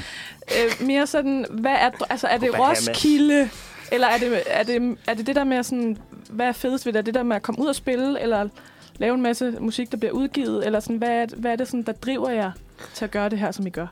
Øh, 0.51 0.87
mere 0.87 1.07
sådan, 1.07 1.47
hvad 1.51 1.73
er, 1.73 1.91
altså, 2.11 2.27
er 2.27 2.39
det. 2.39 2.59
Roskilde, 2.59 3.51
eller 3.93 4.07
er 4.07 4.19
det, 4.19 4.43
er, 4.47 4.63
det, 4.63 4.99
er 5.07 5.15
det 5.15 5.27
det 5.27 5.37
der 5.37 5.45
med 5.45 5.63
sådan, 5.63 5.97
hvad 6.31 6.47
er 6.47 6.53
fedest 6.53 6.87
ved 6.87 6.93
det? 6.93 6.99
Er 6.99 7.03
det 7.03 7.15
der 7.15 7.23
med 7.23 7.37
at 7.37 7.43
komme 7.43 7.61
ud 7.61 7.67
og 7.67 7.75
spille, 7.75 8.21
eller 8.21 8.49
lave 8.97 9.15
en 9.15 9.23
masse 9.23 9.57
musik, 9.61 9.91
der 9.91 9.97
bliver 9.97 10.13
udgivet, 10.13 10.67
eller 10.67 10.81
sådan, 10.81 10.97
hvad 10.97 11.11
er, 11.11 11.27
hvad 11.37 11.53
er 11.53 11.57
det 11.57 11.67
sådan, 11.67 11.83
der 11.83 11.93
driver 11.93 12.31
jer 12.31 12.53
til 12.95 13.05
at 13.05 13.11
gøre 13.11 13.29
det 13.29 13.39
her, 13.39 13.51
som 13.51 13.67
I 13.67 13.71
gør? 13.71 13.87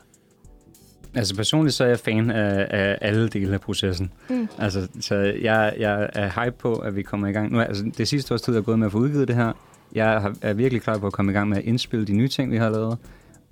Altså 1.15 1.35
personligt 1.35 1.75
så 1.75 1.83
er 1.83 1.87
jeg 1.87 1.99
fan 1.99 2.31
af, 2.31 2.67
af 2.69 2.97
alle 3.01 3.29
dele 3.29 3.53
af 3.53 3.61
processen. 3.61 4.11
Mm. 4.29 4.47
Altså, 4.57 4.87
så 4.99 5.15
jeg, 5.15 5.73
jeg 5.79 6.09
er 6.13 6.43
hype 6.43 6.55
på, 6.59 6.73
at 6.73 6.95
vi 6.95 7.01
kommer 7.01 7.27
i 7.27 7.31
gang. 7.31 7.51
Nu, 7.51 7.59
altså, 7.59 7.91
det 7.97 8.07
sidste 8.07 8.33
års 8.33 8.41
tid 8.41 8.55
er 8.55 8.61
gået 8.61 8.79
med 8.79 8.85
at 8.85 8.91
få 8.91 8.97
udgivet 8.97 9.27
det 9.27 9.35
her. 9.35 9.51
Jeg 9.93 10.33
er 10.41 10.53
virkelig 10.53 10.81
klar 10.81 10.97
på 10.97 11.07
at 11.07 11.13
komme 11.13 11.31
i 11.31 11.35
gang 11.35 11.49
med 11.49 11.57
at 11.57 11.63
indspille 11.63 12.05
de 12.05 12.13
nye 12.13 12.27
ting, 12.27 12.51
vi 12.51 12.57
har 12.57 12.69
lavet. 12.69 12.97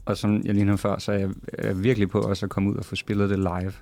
Og 0.05 0.17
som 0.17 0.41
jeg 0.45 0.53
lige 0.53 0.65
nu 0.65 0.77
før, 0.77 0.99
så 0.99 1.11
er 1.11 1.17
jeg 1.17 1.29
er 1.53 1.73
virkelig 1.73 2.09
på 2.09 2.19
også 2.19 2.45
at 2.45 2.49
komme 2.49 2.69
ud 2.69 2.75
og 2.75 2.85
få 2.85 2.95
spillet 2.95 3.29
det 3.29 3.39
live. 3.39 3.73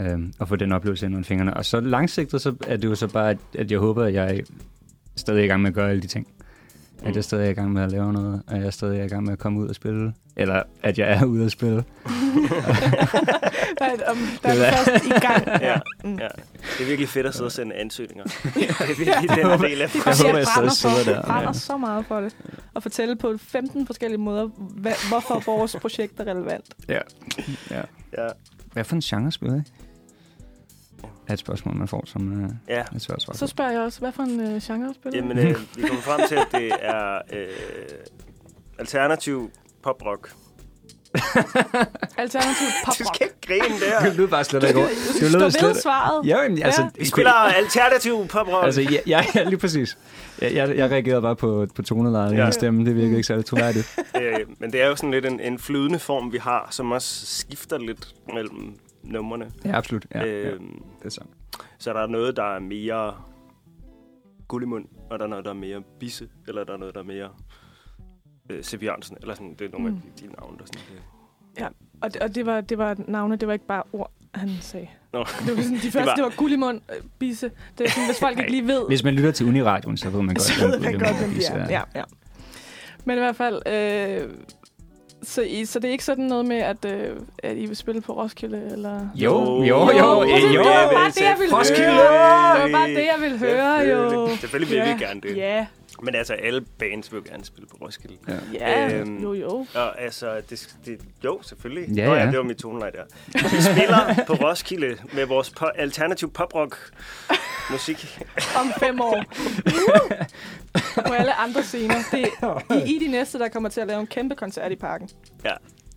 Øhm, 0.00 0.32
og 0.38 0.48
få 0.48 0.56
den 0.56 0.72
oplevelse 0.72 1.06
ind 1.06 1.14
under 1.14 1.26
fingrene. 1.26 1.54
Og 1.54 1.64
så 1.64 1.80
langsigtet, 1.80 2.40
så 2.40 2.54
er 2.66 2.76
det 2.76 2.88
jo 2.88 2.94
så 2.94 3.08
bare, 3.08 3.30
at, 3.30 3.38
at 3.58 3.70
jeg 3.70 3.78
håber, 3.78 4.04
at 4.04 4.14
jeg 4.14 4.36
er 4.36 4.40
stadig 5.16 5.44
i 5.44 5.46
gang 5.46 5.62
med 5.62 5.70
at 5.70 5.74
gøre 5.74 5.90
alle 5.90 6.02
de 6.02 6.06
ting. 6.06 6.26
At 7.04 7.10
Mm. 7.10 7.14
jeg 7.16 7.24
stadig 7.24 7.46
er 7.46 7.50
i 7.50 7.54
gang 7.54 7.72
med 7.72 7.82
at 7.82 7.90
lave 7.90 8.12
noget, 8.12 8.42
og 8.46 8.60
jeg 8.60 8.72
stadig 8.72 9.00
er 9.00 9.04
i 9.04 9.08
gang 9.08 9.24
med 9.24 9.32
at 9.32 9.38
komme 9.38 9.60
ud 9.60 9.68
og 9.68 9.74
spille. 9.74 10.14
Eller 10.36 10.62
at 10.82 10.98
jeg 10.98 11.12
er 11.12 11.24
ude 11.24 11.44
at 11.44 11.50
spille. 11.52 11.84
Er, 13.80 14.10
um, 14.10 14.18
der 14.42 14.48
er 14.48 14.54
Det 14.54 14.68
er- 14.68 14.72
først 14.84 15.04
i 15.06 15.08
gang. 15.10 15.44
Ja. 15.62 15.76
Mm. 16.04 16.18
Ja. 16.18 16.28
Det 16.78 16.80
er 16.80 16.86
virkelig 16.86 17.08
fedt 17.08 17.26
at 17.26 17.34
sidde 17.34 17.46
og 17.46 17.52
sende 17.52 17.74
ansøgninger. 17.74 18.24
det 18.54 18.70
er 18.70 18.86
virkelig 19.04 19.30
den 19.30 19.62
del 19.70 19.82
af 19.82 19.88
Det 19.88 20.06
Jeg 20.06 20.16
håber, 20.16 20.28
jeg 20.28 20.38
jeg 20.38 20.46
brænder, 20.54 20.70
stadig 20.70 20.72
sidder 21.04 21.14
der. 21.14 21.22
brænder 21.26 21.46
Ja. 21.48 21.52
så 21.52 21.76
meget 21.76 22.06
for 22.06 22.20
det. 22.20 22.36
Og 22.74 22.82
fortælle 22.82 23.16
på 23.16 23.34
15 23.38 23.86
forskellige 23.86 24.20
måder, 24.20 24.48
hvad, 24.56 24.92
hvorfor 25.08 25.42
vores 25.46 25.76
projekt 25.80 26.20
er 26.20 26.24
relevant. 26.24 26.64
Ja. 26.88 26.98
ja. 27.70 27.80
Ja. 28.18 28.28
Hvad 28.72 28.84
for 28.84 28.94
en 28.96 29.00
genre 29.00 29.32
spiller 29.32 29.56
I? 29.56 29.60
Er 31.28 31.32
et 31.32 31.38
spørgsmål, 31.38 31.76
man 31.76 31.88
får 31.88 32.02
som 32.06 32.44
uh, 32.44 32.50
ja. 32.68 32.80
et 32.96 33.02
svært 33.02 33.22
svar. 33.22 33.34
Så 33.34 33.46
spørger 33.46 33.70
jeg 33.70 33.80
også, 33.80 33.98
hvad 34.00 34.12
for 34.12 34.22
en 34.22 34.40
uh, 34.40 34.62
genre 34.62 34.94
spiller 34.94 35.20
du? 35.22 35.28
Jamen, 35.28 35.38
øh, 35.38 35.56
vi 35.76 35.82
kommer 35.82 36.02
frem 36.02 36.20
til, 36.28 36.34
at 36.34 36.46
det 36.52 36.72
er 36.80 37.18
øh, 37.32 37.48
alternativ 38.78 39.50
poprock. 39.82 40.32
Alternativ 42.18 42.66
Du 42.66 42.72
poprock. 42.84 43.14
skal 43.16 43.26
ikke 43.26 43.62
grine 43.62 43.80
der. 43.80 44.00
Det 44.08 44.16
lød 44.16 44.28
bare 44.28 44.44
slet 44.44 44.62
ikke 44.64 44.78
over. 44.78 44.88
Du 45.20 45.24
lød 45.32 45.38
ved 45.42 45.50
slet 45.50 45.76
svaret. 45.82 46.26
Ja, 46.26 46.42
jamen, 46.42 46.62
altså, 46.62 46.82
Ja. 46.82 46.88
Vi 46.98 47.04
spiller 47.04 47.30
alternativ 47.32 48.26
poprock. 48.28 48.64
Altså, 48.64 48.80
ja, 48.80 48.98
ja, 49.06 49.24
ja, 49.34 49.42
lige 49.44 49.58
præcis. 49.58 49.98
Jeg, 50.40 50.54
jeg, 50.54 50.76
jeg 50.76 50.90
reagerede 50.90 51.22
bare 51.22 51.36
på, 51.36 51.66
på 51.74 51.82
tonelejet 51.82 52.32
i 52.32 52.36
Ja. 52.36 52.44
ja. 52.44 52.50
stemme. 52.50 52.84
Det 52.84 52.94
virkede 52.96 53.12
ikke 53.16 53.26
særlig 53.26 53.44
troværdigt. 53.44 53.98
øh, 54.22 54.38
men 54.58 54.72
det 54.72 54.82
er 54.82 54.86
jo 54.86 54.96
sådan 54.96 55.10
lidt 55.10 55.26
en, 55.26 55.40
en 55.40 55.58
flydende 55.58 55.98
form, 55.98 56.32
vi 56.32 56.38
har, 56.38 56.68
som 56.70 56.92
også 56.92 57.26
skifter 57.26 57.78
lidt 57.78 58.08
mellem 58.34 58.74
numrene. 59.04 59.50
Ja, 59.64 59.76
absolut. 59.76 60.06
Ja, 60.14 60.20
ja, 60.24 60.50
øhm, 60.50 60.82
det 60.98 61.04
er 61.06 61.10
sandt. 61.10 61.30
Så 61.78 61.92
der 61.92 62.00
er 62.00 62.06
noget, 62.06 62.36
der 62.36 62.54
er 62.54 62.58
mere 62.58 63.14
gullimund, 64.48 64.84
og 65.10 65.18
der 65.18 65.24
er 65.24 65.28
noget, 65.28 65.44
der 65.44 65.50
er 65.50 65.54
mere 65.54 65.82
bisse, 66.00 66.28
eller 66.48 66.64
der 66.64 66.72
er 66.72 66.76
noget, 66.76 66.94
der 66.94 67.00
er 67.00 67.04
mere 67.04 67.28
øh, 68.50 68.84
Jørgensen, 68.84 69.16
eller 69.20 69.34
sådan. 69.34 69.54
Det 69.58 69.64
er 69.66 69.70
nogle 69.78 69.90
Mm. 69.90 69.96
af 69.96 70.02
de 70.20 70.26
navne, 70.26 70.58
der 70.58 70.64
sådan 70.64 70.80
det. 70.88 71.02
Og, 72.00 72.14
det, 72.14 72.22
og 72.22 72.34
det, 72.34 72.46
var, 72.46 72.60
det 72.60 72.78
var 72.78 72.96
navne, 73.08 73.36
det 73.36 73.48
var 73.48 73.52
ikke 73.54 73.66
bare 73.66 73.82
ord, 73.92 74.10
han 74.34 74.50
sagde. 74.60 74.88
Nå. 75.12 75.18
Det 75.18 75.56
var 75.56 75.62
sådan, 75.62 75.76
de 75.78 75.90
første, 75.90 75.90
det 75.90 75.94
var- 75.94 76.04
var, 76.04 76.14
det 76.14 76.24
var 76.24 76.32
gullimund, 76.36 76.80
øh, 76.96 77.02
bisse. 77.18 77.50
Det 77.78 77.86
er 77.86 77.90
sådan, 77.90 78.06
hvis 78.06 78.20
folk 78.20 78.38
ikke 78.38 78.50
lige 78.50 78.66
ved, 78.66 78.86
Hvis 78.88 79.04
man 79.04 79.14
lytter 79.14 79.30
til 79.30 79.46
Uniradioen, 79.46 79.96
så 79.96 80.10
ved 80.10 80.22
man 80.22 80.34
godt, 80.34 80.42
så 80.46 80.66
ved 80.68 80.80
hvem 80.80 80.92
man 80.92 81.00
godt, 81.00 81.18
hvem 81.18 81.30
de 81.30 81.44
er. 81.46 81.68
Ja, 81.70 81.82
ja. 81.94 82.02
Men 83.04 83.16
i 83.16 83.20
hvert 83.20 83.36
fald, 83.36 83.62
øh, 83.66 84.30
så, 85.24 85.42
I, 85.42 85.64
så 85.64 85.78
det 85.78 85.88
er 85.88 85.92
ikke 85.92 86.04
sådan 86.04 86.24
noget 86.24 86.44
med, 86.46 86.56
at, 86.56 86.84
øh, 86.84 87.16
at 87.42 87.56
I 87.56 87.66
vil 87.66 87.76
spille 87.76 88.00
på 88.00 88.12
Roskilde, 88.12 88.68
eller... 88.72 89.08
Jo, 89.14 89.62
jo, 89.62 89.64
Jo, 89.64 89.90
jo, 89.90 90.22
jo. 90.22 90.26
det 90.28 90.58
var 90.58 90.90
bare 90.92 91.08
det, 91.10 91.20
jeg 91.20 91.36
ville 91.38 91.56
Roskilde! 91.58 91.84
høre. 91.92 92.54
Det 92.64 92.72
var 92.72 92.78
bare 92.78 92.88
det, 92.88 93.04
jeg 93.06 93.16
ville 93.20 93.38
høre, 93.38 93.72
jo. 93.78 94.28
Selvfølgelig, 94.40 94.70
vil 94.70 94.78
Ja. 94.88 94.94
vi 94.96 95.04
gerne 95.04 95.20
det. 95.20 95.36
Ja, 95.36 95.66
Men 96.02 96.14
altså, 96.14 96.32
alle 96.32 96.60
bands 96.78 97.12
vil 97.12 97.18
jo 97.18 97.24
gerne 97.32 97.44
spille 97.44 97.66
på 97.66 97.76
Roskilde. 97.82 98.16
Ja. 98.28 98.34
ja, 98.88 98.94
Øhm, 98.98 99.22
jo, 99.22 99.32
jo. 99.32 99.66
Og 99.74 100.00
altså, 100.02 100.40
det, 100.50 100.74
det, 100.86 101.00
jo, 101.24 101.40
selvfølgelig. 101.42 101.96
Ja, 101.96 102.06
Nå, 102.06 102.14
ja, 102.14 102.20
ja. 102.20 102.26
det 102.30 102.36
var 102.38 102.44
mit 102.44 102.56
tonelej 102.56 102.90
der. 102.90 103.02
Vi 103.32 103.62
spiller 103.72 104.24
på 104.26 104.32
Roskilde 104.32 104.96
med 105.12 105.24
vores 105.26 105.52
po- 105.60 105.72
alternativ 105.80 106.30
poprock 106.32 106.76
musik. 107.70 108.18
Om 108.60 108.72
fem 108.80 109.00
år. 109.00 109.24
på 110.94 111.12
alle 111.12 111.34
andre 111.34 111.62
scener. 111.62 111.94
Det 112.12 112.28
er 112.42 112.74
I, 112.86 112.94
I 112.96 112.98
de 112.98 113.08
næste, 113.10 113.38
der 113.38 113.48
kommer 113.48 113.68
til 113.68 113.80
at 113.80 113.86
lave 113.86 114.00
en 114.00 114.06
kæmpe 114.06 114.34
koncert 114.34 114.72
i 114.72 114.76
parken. 114.76 115.08
Ja, 115.44 115.50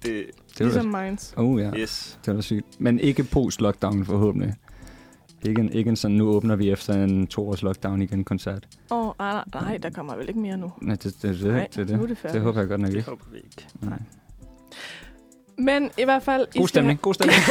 det, 0.04 0.26
Det 0.58 0.60
Ligesom 0.66 0.86
Minds. 0.86 1.34
oh, 1.38 1.62
ja. 1.62 1.72
yes. 1.78 2.20
det 2.26 2.36
var 2.36 2.42
sygt. 2.42 2.66
Men 2.80 3.00
ikke 3.00 3.24
post-lockdown 3.24 4.06
forhåbentlig. 4.06 4.54
Ikke 5.46 5.62
en, 5.62 5.74
ikke 5.74 5.90
en 5.90 5.96
sådan, 5.96 6.18
nu 6.18 6.30
åbner 6.30 6.56
vi 6.56 6.70
efter 6.72 6.94
en 7.04 7.28
to 7.28 7.50
års 7.50 7.62
lockdown 7.62 8.02
igen 8.02 8.24
koncert. 8.24 8.68
Åh, 8.92 9.08
oh, 9.08 9.14
nej, 9.20 9.44
nej, 9.54 9.78
der 9.78 9.90
kommer 9.90 10.16
vel 10.16 10.28
ikke 10.28 10.40
mere 10.40 10.58
nu. 10.58 10.72
Nej, 10.82 10.96
det, 10.96 11.04
det, 11.04 11.22
det, 11.22 11.40
det, 11.40 11.54
Nej, 11.54 11.68
det, 11.76 11.88
det, 11.88 11.98
nu 11.98 12.04
er 12.04 12.08
det 12.08 12.18
det, 12.24 12.34
det 12.34 12.42
håber 12.42 12.60
jeg 12.60 12.70
godt 12.70 12.82
nok 12.82 12.90
Det 12.92 12.98
ikke. 12.98 13.10
håber 13.10 13.24
vi 13.32 13.38
ikke. 13.38 13.68
Nej. 13.82 14.00
Men 15.58 15.92
i 15.98 16.04
hvert 16.04 16.24
fald... 16.24 16.42
I 16.56 16.58
God 16.60 16.68
skal 16.68 16.80
stemning, 16.80 17.02
god 17.02 17.14
stemning. 17.14 17.40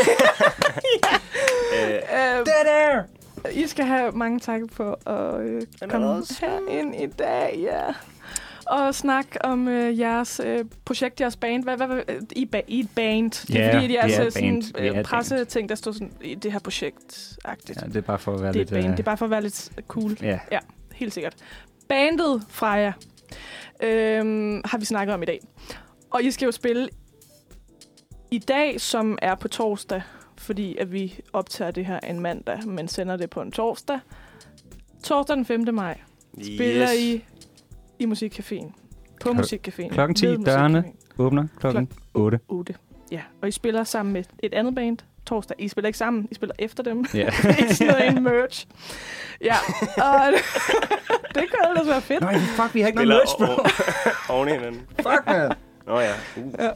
Øh, 1.74 1.98
Have, 2.08 2.40
øh, 2.40 2.46
der! 2.46 3.02
I 3.52 3.66
skal 3.66 3.84
have 3.84 4.12
mange 4.12 4.40
tak 4.40 4.60
for 4.72 5.08
at 5.10 5.40
øh, 5.46 5.62
komme 5.88 6.22
herind 6.40 6.94
i 7.02 7.06
dag, 7.06 7.58
ja. 7.62 7.82
Og 8.66 8.94
snakke 8.94 9.44
om 9.44 9.68
øh, 9.68 9.98
jeres 9.98 10.40
øh, 10.44 10.64
projekt, 10.84 11.20
jeres 11.20 11.36
band. 11.36 11.62
Hvad, 11.64 11.76
hvad, 11.76 11.86
hvad, 11.86 12.02
øh, 12.08 12.22
I, 12.36 12.48
ba- 12.56 12.64
I 12.68 12.80
er 12.80 12.84
et 12.84 12.90
band. 12.94 13.30
Det 13.30 13.56
er 13.56 13.66
Ja, 13.66 13.74
fordi, 13.80 13.94
jeres 13.94 14.14
er 14.14 14.20
øh, 14.20 14.26
et 14.26 14.32
sådan, 14.32 14.62
band. 14.74 14.80
Øh, 14.94 14.98
et 15.00 15.06
presseting, 15.06 15.68
der 15.68 15.74
står 15.74 15.92
sådan 15.92 16.12
i 16.22 16.34
det 16.34 16.52
her 16.52 16.58
projekt-agtigt. 16.58 17.82
Ja, 17.82 17.86
det 17.86 17.96
er 17.96 18.00
bare 18.00 18.18
for 18.18 18.34
at 18.34 18.42
være 18.42 18.52
det 18.52 18.58
er 18.58 18.62
et 18.62 18.70
lidt... 18.70 18.80
band. 18.82 18.84
øh, 18.86 18.90
Det 18.92 18.98
er 18.98 19.04
bare 19.04 19.16
for 19.16 19.24
at 19.24 19.30
være 19.30 19.42
lidt 19.42 19.70
cool. 19.88 20.16
Ja, 20.22 20.38
Helt 20.94 21.14
sikkert. 21.14 21.34
Bandet 21.88 22.42
Freja 22.48 22.92
øhm, 23.82 24.62
har 24.64 24.78
vi 24.78 24.84
snakket 24.84 25.14
om 25.14 25.22
i 25.22 25.26
dag. 25.26 25.40
Og 26.10 26.22
I 26.22 26.30
skal 26.30 26.46
jo 26.46 26.52
spille 26.52 26.88
i 28.30 28.38
dag, 28.38 28.80
som 28.80 29.18
er 29.22 29.34
på 29.34 29.48
torsdag, 29.48 30.02
fordi 30.46 30.76
at 30.76 30.92
vi 30.92 31.20
optager 31.32 31.70
det 31.70 31.86
her 31.86 32.00
en 32.00 32.20
mandag, 32.20 32.66
men 32.66 32.88
sender 32.88 33.16
det 33.16 33.30
på 33.30 33.40
en 33.40 33.52
torsdag. 33.52 34.00
Torsdag 35.02 35.36
den 35.36 35.44
5. 35.44 35.74
maj 35.74 35.98
spiller 36.34 36.88
yes. 36.92 37.00
I 37.00 37.24
i 37.98 38.06
Musikcaféen. 38.06 38.72
På 39.22 39.28
Klok- 39.28 39.40
Musikcaféen. 39.40 39.88
klokken 39.88 40.14
10, 40.14 40.26
Ved 40.26 40.38
dørene. 40.44 40.84
Åbner 41.18 41.46
klokken 41.60 41.88
8. 42.14 42.38
8. 42.48 42.74
Ja, 43.12 43.20
og 43.42 43.48
I 43.48 43.50
spiller 43.50 43.84
sammen 43.84 44.12
med 44.12 44.24
et 44.42 44.54
andet 44.54 44.74
band 44.74 44.98
torsdag. 45.26 45.56
I 45.58 45.68
spiller 45.68 45.86
ikke 45.86 45.98
sammen, 45.98 46.28
I 46.30 46.34
spiller 46.34 46.54
efter 46.58 46.82
dem. 46.82 47.04
Ja. 47.14 47.18
ikke 47.60 47.74
sådan 47.74 47.92
noget 47.94 48.08
en 48.16 48.22
merch. 48.22 48.66
Ja, 49.40 49.54
og 49.96 50.32
det 51.34 51.44
kunne 51.50 51.68
ellers 51.70 51.86
være 51.86 52.00
fedt. 52.00 52.20
Nej, 52.20 52.38
fuck, 52.38 52.74
vi 52.74 52.80
har 52.80 52.86
ikke 52.88 52.98
Spiller 52.98 53.14
noget 53.38 53.56
merch, 53.58 54.18
bro. 54.28 54.34
oven 54.34 54.48
i 54.48 54.52
hinanden. 54.52 54.80
Fuck, 54.96 55.26
man. 55.26 55.52
Nå 55.86 56.00
ja. 56.00 56.12
Uh. 56.36 56.52
Ja. 56.58 56.70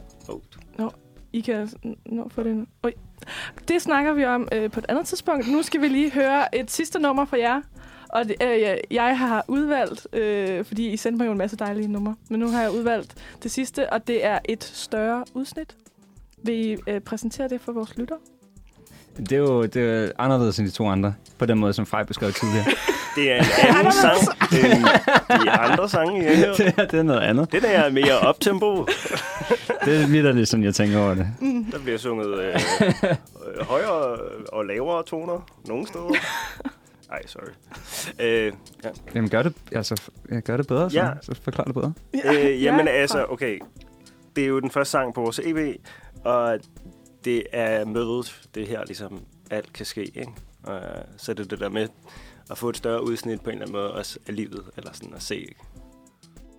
Oh. 0.79 0.91
I 1.33 1.41
kan 1.41 1.69
nå 2.05 2.29
få 2.29 2.43
det 2.43 2.55
nu. 2.55 2.65
Oj. 2.83 2.93
Det 3.67 3.81
snakker 3.81 4.13
vi 4.13 4.25
om 4.25 4.47
øh, 4.51 4.71
på 4.71 4.79
et 4.79 4.85
andet 4.89 5.05
tidspunkt. 5.05 5.47
Nu 5.51 5.61
skal 5.63 5.81
vi 5.81 5.87
lige 5.87 6.11
høre 6.11 6.55
et 6.55 6.71
sidste 6.71 6.99
nummer 6.99 7.25
fra 7.25 7.37
jer. 7.39 7.61
Og 8.09 8.25
det, 8.27 8.35
øh, 8.43 8.61
jeg- 8.61 8.79
jeg 8.91 9.17
har 9.17 9.45
udvalgt, 9.47 10.07
øh, 10.13 10.65
fordi 10.65 10.89
I 10.89 10.97
sendte 10.97 11.17
mig 11.17 11.25
jo 11.27 11.31
en 11.31 11.37
masse 11.37 11.57
dejlige 11.57 11.87
numre, 11.87 12.15
men 12.29 12.39
nu 12.39 12.49
har 12.51 12.61
jeg 12.61 12.71
udvalgt 12.71 13.13
det 13.43 13.51
sidste, 13.51 13.93
og 13.93 14.07
det 14.07 14.25
er 14.25 14.39
et 14.45 14.63
større 14.63 15.23
udsnit. 15.33 15.75
Vil 16.43 16.55
I 16.55 16.77
øh, 16.87 17.01
præsentere 17.01 17.47
det 17.49 17.61
for 17.61 17.71
vores 17.71 17.97
lytter? 17.97 18.15
Det 19.17 19.31
er 19.31 19.37
jo 19.37 19.63
det 19.65 19.75
er 20.05 20.11
anderledes 20.17 20.59
end 20.59 20.67
de 20.67 20.71
to 20.73 20.87
andre, 20.87 21.13
på 21.37 21.45
den 21.45 21.59
måde, 21.59 21.73
som 21.73 21.85
Frej 21.85 22.03
beskrev 22.03 22.31
tidligere. 22.33 22.65
Det 23.15 23.31
er 23.31 23.35
en 23.35 23.75
anden 23.77 23.91
sang 23.93 24.17
end 24.65 24.83
de 25.45 25.51
andre 25.51 25.89
sange, 25.89 26.23
jeg 26.23 26.37
hører. 26.37 26.53
det, 26.57 26.73
er, 26.77 26.85
det 26.85 26.99
er 26.99 27.03
noget 27.03 27.19
andet. 27.21 27.51
Den 27.51 27.61
er 27.65 27.89
mere 27.89 28.19
optempo. 28.19 28.75
Det 29.85 30.01
er 30.25 30.31
lidt 30.31 30.47
sådan, 30.47 30.63
jeg 30.63 30.75
tænker 30.75 30.99
over 30.99 31.13
det. 31.13 31.27
Der 31.71 31.79
bliver 31.79 31.97
sunget 31.97 32.39
øh, 32.39 32.55
øh, 33.57 33.65
højere 33.65 34.17
og 34.53 34.65
lavere 34.65 35.03
toner 35.03 35.49
nogle 35.67 35.87
steder. 35.87 36.11
Ej, 37.11 37.25
sorry. 37.25 37.51
Øh, 38.19 38.53
ja. 38.83 38.89
Jamen, 39.15 39.29
gør 39.29 39.43
det, 39.43 39.53
altså, 39.71 40.01
ja, 40.31 40.39
gør 40.39 40.57
det 40.57 40.67
bedre, 40.67 40.89
så, 40.89 40.97
Ja. 40.99 41.09
så 41.21 41.35
forklar 41.43 41.63
det 41.63 41.73
bedre. 41.73 41.93
Øh, 42.13 42.63
jamen 42.63 42.85
ja, 42.87 42.91
altså, 42.91 43.25
okay. 43.29 43.59
Det 44.35 44.43
er 44.43 44.47
jo 44.47 44.59
den 44.59 44.71
første 44.71 44.91
sang 44.91 45.13
på 45.13 45.21
vores 45.21 45.39
EP, 45.43 45.75
og 46.23 46.59
det 47.25 47.43
er 47.53 47.85
mødet, 47.85 48.41
det 48.55 48.63
er 48.63 48.67
her 48.67 48.85
ligesom 48.85 49.19
alt 49.51 49.73
kan 49.73 49.85
ske, 49.85 50.03
ikke? 50.03 50.31
Og 50.63 50.81
så 51.17 51.31
er 51.31 51.35
det 51.35 51.51
det 51.51 51.59
der 51.59 51.69
med 51.69 51.87
at 52.51 52.57
få 52.57 52.69
et 52.69 52.77
større 52.77 53.03
udsnit 53.03 53.41
på 53.41 53.49
en 53.49 53.53
eller 53.53 53.61
anden 53.65 53.73
måde 53.81 53.93
også 53.93 54.19
af 54.27 54.35
livet, 54.35 54.63
eller 54.77 54.93
sådan 54.93 55.13
at 55.13 55.21
se, 55.21 55.47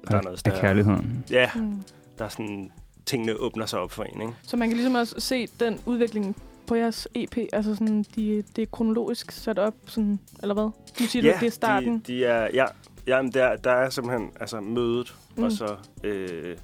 at 0.03 0.09
der 0.11 0.17
er 0.19 0.23
noget 0.23 0.33
Af 0.35 0.39
større. 0.39 0.61
kærligheden. 0.61 1.25
Ja, 1.31 1.51
Mm. 1.55 1.83
der 2.19 2.25
er 2.25 2.29
sådan, 2.29 2.73
tingene 3.07 3.37
åbner 3.37 3.67
sig 3.67 3.81
op 3.81 3.91
for 3.91 4.03
en, 4.03 4.21
ikke? 4.21 4.35
Så 4.43 4.57
man 4.57 4.69
kan 4.69 4.77
ligesom 4.77 4.95
også 4.95 5.15
se 5.21 5.47
den 5.61 5.81
udvikling 5.87 6.37
på 6.67 6.75
jeres 6.75 7.09
EP, 7.15 7.37
altså 7.53 7.75
sådan, 7.75 8.05
de, 8.17 8.43
det 8.57 8.63
er 8.63 8.67
kronologisk 8.73 9.31
sat 9.31 9.59
op, 9.59 9.75
sådan, 9.87 10.21
eller 10.43 10.55
hvad? 10.55 10.71
Nu 11.01 11.07
siger 11.07 11.23
du, 11.23 11.29
at 11.29 11.41
det 11.41 11.47
er 11.47 11.51
starten. 11.51 11.99
De, 11.99 12.13
de 12.13 12.25
er, 12.25 12.49
ja, 12.55 12.65
jamen 13.07 13.33
der, 13.33 13.57
der 13.57 13.71
er 13.71 13.91
simpelthen 13.91 14.31
altså 14.41 14.61
mødet, 14.61 15.15
mm. 15.31 15.41
Mm. 15.41 15.45
og 15.45 15.53
så 15.53 15.77
øh, 16.05 16.57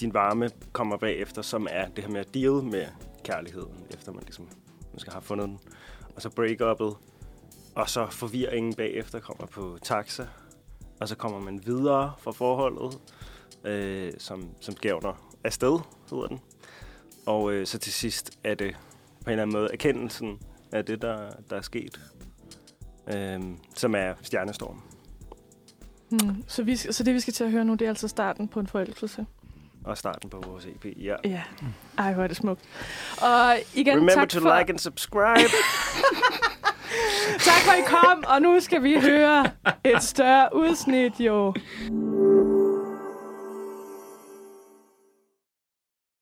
din 0.00 0.14
varme 0.14 0.50
kommer 0.72 0.96
bagefter, 0.96 1.42
som 1.42 1.66
er 1.70 1.88
det 1.88 2.04
her 2.04 2.10
med 2.10 2.20
at 2.20 2.34
deal 2.34 2.52
med 2.52 2.84
kærligheden, 3.24 3.72
efter 3.90 4.12
man 4.12 4.22
ligesom 4.22 4.48
måske 4.92 5.10
har 5.10 5.20
fundet 5.20 5.48
den. 5.48 5.58
Og 6.16 6.22
så 6.22 6.28
break-up'et, 6.28 6.96
og 7.74 7.90
så 7.90 8.06
forvirringen 8.10 8.74
bagefter 8.74 9.20
kommer 9.20 9.46
på 9.46 9.78
taxa, 9.82 10.26
og 11.00 11.08
så 11.08 11.16
kommer 11.16 11.40
man 11.40 11.60
videre 11.66 12.12
fra 12.18 12.32
forholdet, 12.32 12.98
øh, 13.64 14.12
som, 14.18 14.48
som 14.60 14.76
skævner 14.76 15.25
afsted, 15.46 15.78
hedder 16.10 16.26
den. 16.26 16.40
Og 17.26 17.52
øh, 17.52 17.66
så 17.66 17.78
til 17.78 17.92
sidst 17.92 18.38
er 18.44 18.54
det 18.54 18.76
på 19.24 19.30
en 19.30 19.30
eller 19.30 19.42
anden 19.42 19.56
måde 19.56 19.68
erkendelsen 19.72 20.38
af 20.72 20.84
det, 20.84 21.02
der, 21.02 21.30
der 21.50 21.56
er 21.56 21.60
sket. 21.60 22.00
Øhm, 23.14 23.58
som 23.74 23.94
er 23.94 24.14
Stjernestorm. 24.22 24.82
Hmm. 26.10 26.44
Så, 26.46 26.62
vi, 26.62 26.76
så 26.76 27.04
det, 27.04 27.14
vi 27.14 27.20
skal 27.20 27.34
til 27.34 27.44
at 27.44 27.50
høre 27.50 27.64
nu, 27.64 27.74
det 27.74 27.82
er 27.82 27.88
altså 27.88 28.08
starten 28.08 28.48
på 28.48 28.60
en 28.60 28.66
forelskelse. 28.66 29.26
Og 29.84 29.98
starten 29.98 30.30
på 30.30 30.42
vores 30.46 30.66
EP, 30.66 30.84
ja. 30.96 31.14
Ja. 31.24 31.42
Ej, 31.98 32.14
hvor 32.14 32.22
er 32.22 32.26
det 32.26 32.36
smukt. 32.36 32.60
Og 33.22 33.56
igen, 33.74 33.96
Remember 33.96 34.14
tak 34.14 34.28
to 34.28 34.40
for, 34.40 34.58
like 34.58 34.70
and 34.70 34.78
subscribe. 34.78 35.50
tak 37.48 37.60
for, 37.64 37.72
at 37.72 37.78
I 37.78 37.82
kom. 37.86 38.24
Og 38.26 38.42
nu 38.42 38.60
skal 38.60 38.82
vi 38.82 39.00
høre 39.00 39.50
et 39.84 40.02
større 40.02 40.48
udsnit, 40.54 41.20
jo. 41.20 41.54